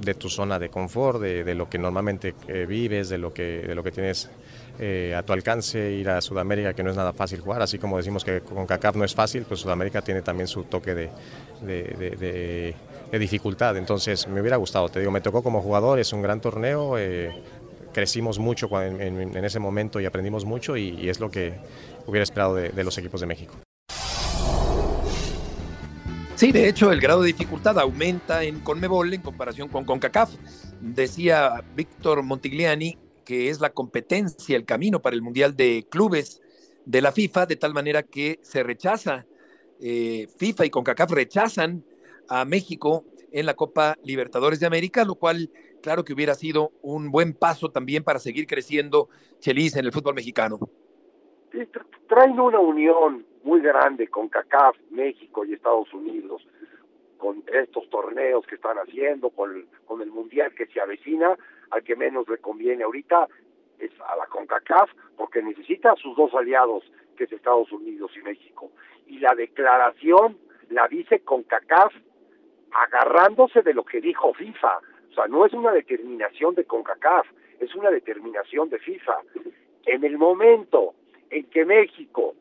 [0.00, 3.74] de tu zona de confort, de, lo que normalmente eh, vives, de lo que, de
[3.74, 4.30] lo que tienes
[4.78, 7.96] eh, a tu alcance, ir a Sudamérica, que no es nada fácil jugar, así como
[7.96, 11.10] decimos que con CACAF no es fácil, pues Sudamérica tiene también su toque de,
[11.62, 12.74] de,
[13.18, 16.98] dificultad, entonces me hubiera gustado, te digo, me tocó como jugador, es un gran torneo,
[16.98, 17.30] eh,
[17.92, 21.54] crecimos mucho en, ese momento y aprendimos mucho y es lo que
[22.06, 23.65] hubiera esperado de los equipos de México.
[26.36, 30.34] Sí, de hecho, el grado de dificultad aumenta en Conmebol en comparación con CONCACAF.
[30.80, 36.40] Decía Víctor Montigliani que es la competencia, el camino para el Mundial de Clubes
[36.86, 39.26] de la FIFA, de tal manera que se rechaza,
[39.80, 41.84] eh, FIFA y CONCACAF rechazan
[42.28, 45.50] a México en la Copa Libertadores de América, lo cual,
[45.82, 49.08] claro que hubiera sido un buen paso también para seguir creciendo
[49.40, 50.58] Chelis en el fútbol mexicano.
[52.08, 56.44] traen una unión muy grande con CACAF, México y Estados Unidos,
[57.16, 61.38] con estos torneos que están haciendo, con, con el Mundial que se avecina,
[61.70, 63.28] al que menos le conviene ahorita
[63.78, 66.82] es a la CONCACAF, porque necesita a sus dos aliados,
[67.16, 68.72] que es Estados Unidos y México.
[69.06, 70.36] Y la declaración
[70.70, 71.94] la dice CONCACAF
[72.72, 74.78] agarrándose de lo que dijo FIFA.
[75.10, 77.28] O sea, no es una determinación de CONCACAF,
[77.60, 79.18] es una determinación de FIFA.
[79.86, 80.94] En el momento
[81.30, 82.34] en que México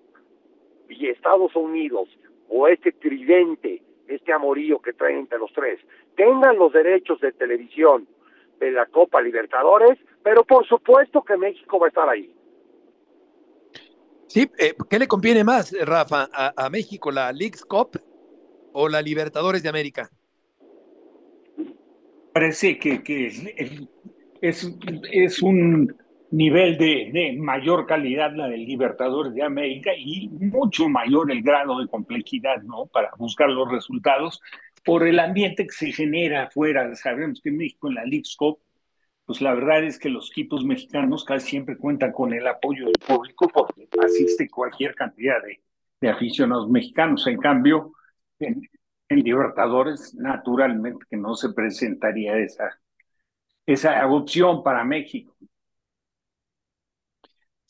[0.89, 2.09] y Estados Unidos
[2.49, 5.79] o este tridente, este amorío que traen entre los tres,
[6.15, 8.07] tengan los derechos de televisión
[8.59, 12.31] de la Copa Libertadores, pero por supuesto que México va a estar ahí.
[14.27, 17.99] Sí, eh, ¿qué le conviene más, Rafa, a, México, la Leagues Cup
[18.73, 20.09] o la Libertadores de América?
[22.33, 23.27] Parece que, que
[24.41, 24.69] es,
[25.11, 25.95] es un
[26.35, 31.87] nivel de, mayor calidad la del Libertadores de América y mucho mayor el grado de
[31.87, 32.87] complejidad, ¿no?
[32.87, 34.41] Para buscar los resultados
[34.83, 36.93] por el ambiente que se genera afuera.
[36.95, 38.59] Sabemos que México en la League Cup,
[39.25, 42.99] pues la verdad es que los equipos mexicanos casi siempre cuentan con el apoyo del
[43.07, 45.61] público porque asiste cualquier cantidad de,
[46.01, 47.25] de aficionados mexicanos.
[47.27, 47.93] En cambio,
[48.39, 48.61] en,
[49.07, 52.77] en Libertadores, naturalmente que no se presentaría esa,
[53.65, 55.35] esa opción para México.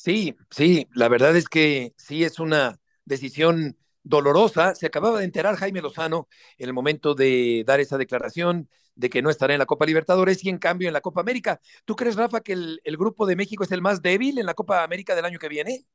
[0.05, 4.75] Sí, sí, la verdad es que sí es una decisión dolorosa.
[4.75, 6.27] Se acababa de enterar Jaime Lozano
[6.59, 10.45] en el momento de dar esa declaración de que no estará en la Copa Libertadores
[10.45, 11.59] y en cambio en la Copa América.
[11.85, 14.83] ¿Tú crees, Rafa, que el, grupo de México es el más débil en la Copa
[14.83, 15.85] América del año que viene?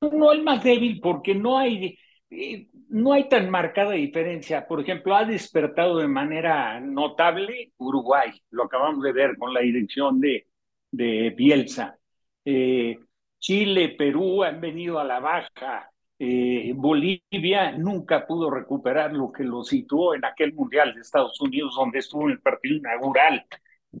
[0.00, 1.96] No el más débil porque no hay,
[2.88, 4.66] no hay tan marcada diferencia.
[4.66, 10.20] Por ejemplo, ha despertado de manera notable Uruguay, lo acabamos de ver con la dirección
[10.20, 10.48] de,
[10.90, 11.98] de Bielsa.
[12.50, 12.98] Eh,
[13.38, 15.90] Chile, Perú han venido a la baja.
[16.18, 21.74] Eh, Bolivia nunca pudo recuperar lo que lo situó en aquel Mundial de Estados Unidos,
[21.76, 23.44] donde estuvo en el partido inaugural.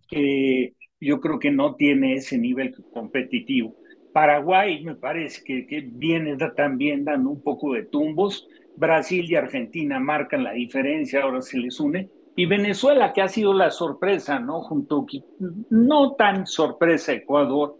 [0.08, 3.76] que yo creo que no tiene ese nivel competitivo.
[4.14, 8.48] Paraguay me parece que, que viene también dando un poco de tumbos.
[8.76, 12.10] Brasil y Argentina marcan la diferencia, ahora se les une.
[12.34, 14.62] Y Venezuela, que ha sido la sorpresa, ¿no?
[14.62, 15.06] Junto,
[15.70, 17.76] no tan sorpresa Ecuador,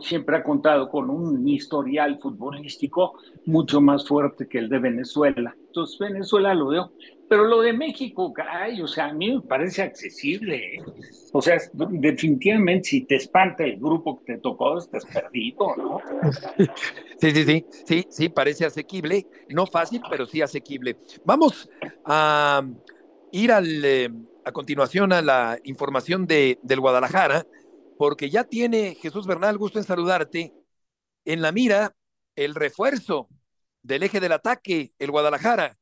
[0.00, 5.54] siempre ha contado con un historial futbolístico mucho más fuerte que el de Venezuela.
[5.66, 6.92] Entonces Venezuela lo veo.
[7.28, 10.74] Pero lo de México, caray, o sea, a mí me parece accesible.
[10.76, 10.82] ¿eh?
[11.32, 15.98] O sea, definitivamente si te espanta el grupo que te tocó, estás perdido, ¿no?
[17.18, 19.26] Sí, sí, sí, sí, sí, parece asequible.
[19.48, 20.96] No fácil, pero sí asequible.
[21.24, 21.70] Vamos
[22.04, 22.66] a
[23.30, 24.10] ir al, eh,
[24.44, 27.46] a continuación a la información de, del Guadalajara
[28.02, 30.52] porque ya tiene Jesús Bernal, gusto en saludarte,
[31.24, 31.94] en la mira
[32.34, 33.28] el refuerzo
[33.80, 35.78] del eje del ataque, el Guadalajara,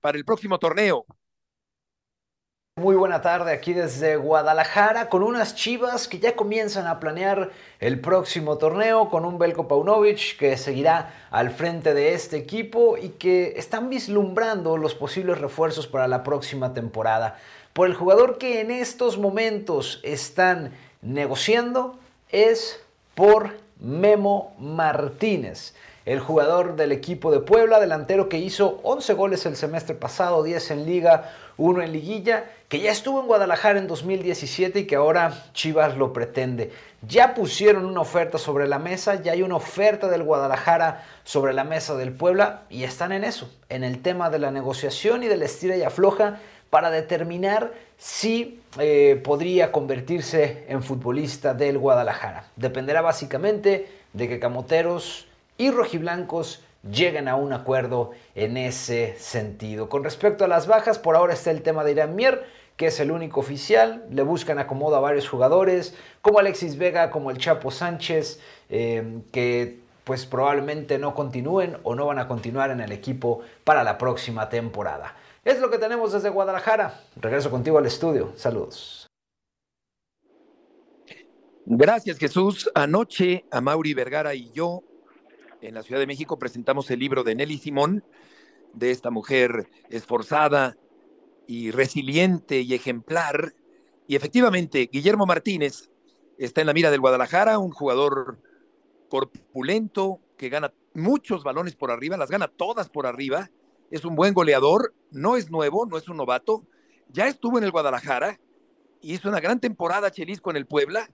[0.00, 1.06] para el próximo torneo.
[2.74, 8.00] Muy buena tarde aquí desde Guadalajara con unas chivas que ya comienzan a planear el
[8.00, 13.52] próximo torneo con un Belko Paunovic que seguirá al frente de este equipo y que
[13.56, 17.38] están vislumbrando los posibles refuerzos para la próxima temporada.
[17.72, 21.98] Por el jugador que en estos momentos están negociando
[22.30, 22.80] es
[23.14, 25.74] por Memo Martínez,
[26.06, 30.70] el jugador del equipo de Puebla, delantero que hizo 11 goles el semestre pasado, 10
[30.72, 35.44] en liga, 1 en liguilla, que ya estuvo en Guadalajara en 2017 y que ahora
[35.52, 36.72] Chivas lo pretende.
[37.06, 41.64] Ya pusieron una oferta sobre la mesa, ya hay una oferta del Guadalajara sobre la
[41.64, 45.42] mesa del Puebla y están en eso, en el tema de la negociación y del
[45.42, 46.40] estira y afloja
[46.70, 52.46] para determinar si eh, podría convertirse en futbolista del Guadalajara.
[52.56, 55.26] Dependerá básicamente de que Camoteros
[55.58, 59.88] y Rojiblancos lleguen a un acuerdo en ese sentido.
[59.88, 62.44] Con respecto a las bajas, por ahora está el tema de Irán Mier,
[62.76, 64.06] que es el único oficial.
[64.10, 68.40] Le buscan acomodo a varios jugadores, como Alexis Vega, como el Chapo Sánchez,
[68.70, 73.84] eh, que pues probablemente no continúen o no van a continuar en el equipo para
[73.84, 75.14] la próxima temporada.
[75.42, 77.02] Es lo que tenemos desde Guadalajara.
[77.16, 78.32] Regreso contigo al estudio.
[78.36, 79.06] Saludos.
[81.64, 82.70] Gracias, Jesús.
[82.74, 84.82] Anoche, a Mauri Vergara y yo,
[85.62, 88.04] en la Ciudad de México, presentamos el libro de Nelly Simón,
[88.74, 90.76] de esta mujer esforzada
[91.46, 93.54] y resiliente y ejemplar.
[94.06, 95.90] Y efectivamente, Guillermo Martínez
[96.38, 98.38] está en la mira del Guadalajara, un jugador
[99.08, 103.50] corpulento que gana muchos balones por arriba, las gana todas por arriba
[103.90, 106.62] es un buen goleador, no es nuevo, no es un novato,
[107.08, 108.38] ya estuvo en el Guadalajara,
[109.02, 111.08] hizo una gran temporada Chelis con el Puebla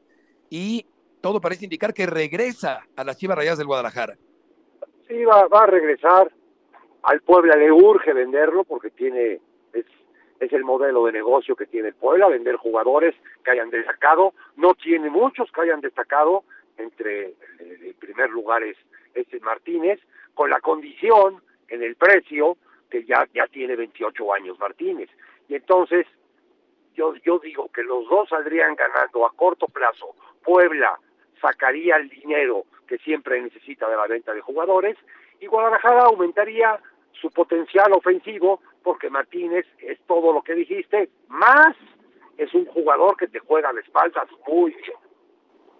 [0.50, 0.86] y
[1.20, 4.16] todo parece indicar que regresa a las Chivas Rayadas del Guadalajara.
[5.08, 6.30] Sí, va, va a regresar.
[7.02, 9.40] Al Puebla le urge venderlo porque tiene
[9.72, 9.86] es,
[10.40, 13.14] es el modelo de negocio que tiene el Puebla, vender jugadores
[13.44, 14.34] que hayan destacado.
[14.56, 16.44] No tiene muchos que hayan destacado,
[16.76, 18.76] entre el primer lugar es,
[19.14, 20.00] es Martínez,
[20.34, 22.56] con la condición en el precio
[22.90, 25.08] que ya, ya tiene 28 años Martínez.
[25.48, 26.06] Y entonces,
[26.94, 30.14] yo, yo digo que los dos saldrían ganando a corto plazo.
[30.42, 30.98] Puebla
[31.40, 34.96] sacaría el dinero que siempre necesita de la venta de jugadores
[35.40, 36.80] y Guadalajara aumentaría
[37.20, 41.74] su potencial ofensivo porque Martínez es todo lo que dijiste, más
[42.36, 44.96] es un jugador que te juega la espalda muy bien.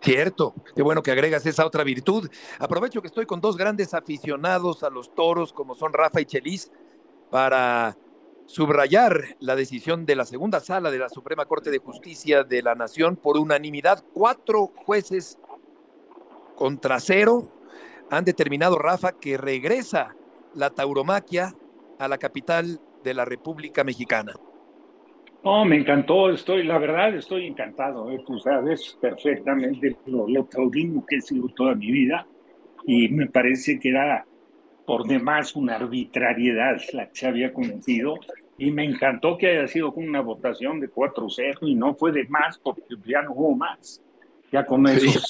[0.00, 2.28] Cierto, qué bueno que agregas esa otra virtud.
[2.58, 6.70] Aprovecho que estoy con dos grandes aficionados a los toros como son Rafa y Chelis
[7.30, 7.96] para
[8.46, 12.74] subrayar la decisión de la segunda sala de la Suprema Corte de Justicia de la
[12.74, 14.04] Nación por unanimidad.
[14.12, 15.38] Cuatro jueces
[16.54, 17.48] contra cero
[18.10, 20.14] han determinado, Rafa, que regresa
[20.54, 21.54] la tauromaquia
[21.98, 24.32] a la capital de la República Mexicana.
[25.42, 28.10] Oh, me encantó, estoy, la verdad, estoy encantado.
[28.10, 28.22] ¿eh?
[28.42, 32.26] Sabes perfectamente lo, lo que he sido toda mi vida
[32.84, 34.26] y me parece que era
[34.86, 38.14] por demás una arbitrariedad la que se había cometido
[38.58, 42.24] y me encantó que haya sido con una votación de 4-0 y no fue de
[42.28, 44.00] más porque ya no hubo más.
[44.50, 45.20] Ya con eso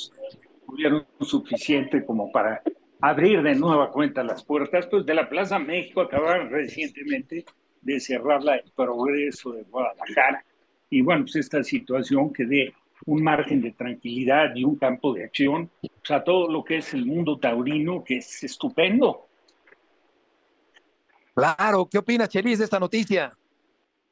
[0.66, 2.62] tuvieron suficiente como para
[3.00, 4.86] abrir de nueva cuenta las puertas.
[4.86, 7.44] Pues de la Plaza México acabaron recientemente
[7.80, 10.44] de cerrar la, el progreso de Guadalajara.
[10.90, 12.74] Y bueno, pues esta situación que dé
[13.06, 15.70] un margen de tranquilidad y un campo de acción
[16.06, 19.25] o sea, todo lo que es el mundo taurino, que es estupendo.
[21.36, 23.30] Claro, ¿qué opina Chelis de esta noticia?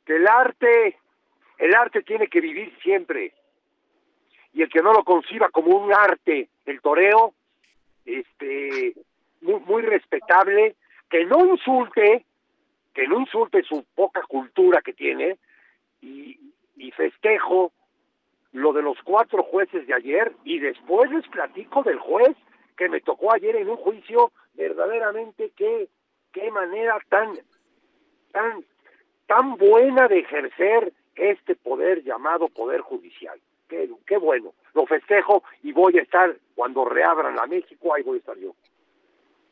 [0.04, 0.98] Que el arte,
[1.56, 3.32] el arte tiene que vivir siempre.
[4.52, 7.32] Y el que no lo conciba como un arte, el toreo,
[8.04, 8.92] este,
[9.40, 10.76] muy, muy respetable,
[11.08, 12.26] que no insulte,
[12.92, 15.38] que no insulte su poca cultura que tiene,
[16.02, 16.38] y,
[16.76, 17.72] y festejo
[18.52, 22.36] lo de los cuatro jueces de ayer, y después les platico del juez
[22.76, 25.88] que me tocó ayer en un juicio, verdaderamente qué,
[26.34, 27.38] qué manera tan,
[28.32, 28.64] tan,
[29.26, 33.40] tan buena de ejercer este poder llamado poder judicial.
[33.68, 38.18] Qué, bueno, lo festejo y voy a estar cuando reabran a México, ahí voy a
[38.18, 38.54] estar yo.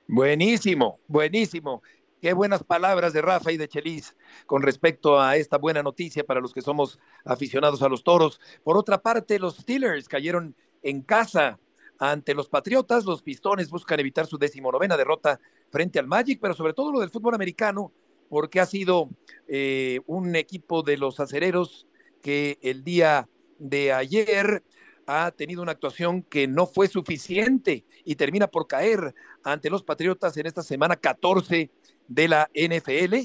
[0.07, 1.83] Buenísimo, buenísimo.
[2.21, 4.15] Qué buenas palabras de Rafa y de Chelis
[4.47, 8.41] con respecto a esta buena noticia para los que somos aficionados a los toros.
[8.63, 11.59] Por otra parte, los Steelers cayeron en casa
[11.99, 13.05] ante los Patriotas.
[13.05, 15.41] Los Pistones buscan evitar su decimonovena derrota
[15.73, 17.93] frente al Magic, pero sobre todo lo del fútbol americano,
[18.29, 19.09] porque ha sido
[19.49, 21.89] eh, un equipo de los acereros
[22.23, 24.63] que el día de ayer
[25.07, 30.37] ha tenido una actuación que no fue suficiente y termina por caer ante los Patriotas
[30.37, 31.71] en esta semana 14
[32.07, 33.17] de la NFL.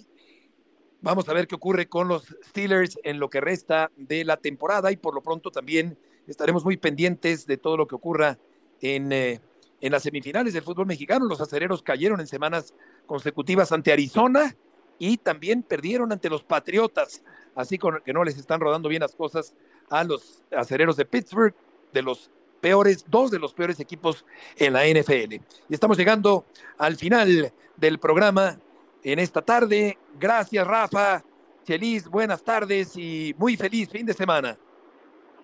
[1.02, 4.92] Vamos a ver qué ocurre con los Steelers en lo que resta de la temporada
[4.92, 8.40] y por lo pronto también estaremos muy pendientes de todo lo que ocurra
[8.82, 9.40] en, eh,
[9.82, 11.26] en las semifinales del fútbol mexicano.
[11.26, 12.74] Los acereros cayeron en semanas
[13.06, 14.56] consecutivas ante Arizona
[15.00, 17.24] y también perdieron ante los Patriotas,
[17.56, 19.54] así que no les están rodando bien las cosas
[19.90, 21.54] a los acereros de Pittsburgh,
[21.94, 24.26] de los peores, dos de los peores equipos
[24.56, 25.34] en la NFL.
[25.34, 26.46] Y estamos llegando
[26.78, 28.60] al final del programa
[29.04, 29.98] en esta tarde.
[30.20, 31.24] Gracias, Rafa.
[31.66, 34.58] Chelis, buenas tardes y muy feliz fin de semana.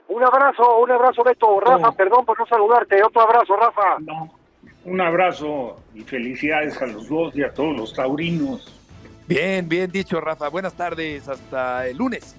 [0.08, 1.60] Un abrazo, un abrazo, Beto.
[1.60, 3.02] Rafa, perdón por no saludarte.
[3.04, 3.98] Otro abrazo, Rafa.
[4.86, 8.80] Un abrazo y felicidades a los dos y a todos los taurinos.
[9.28, 10.50] Bien, bien dicho, Rafa.
[10.50, 11.28] Buenas tardes.
[11.28, 12.36] Hasta el lunes.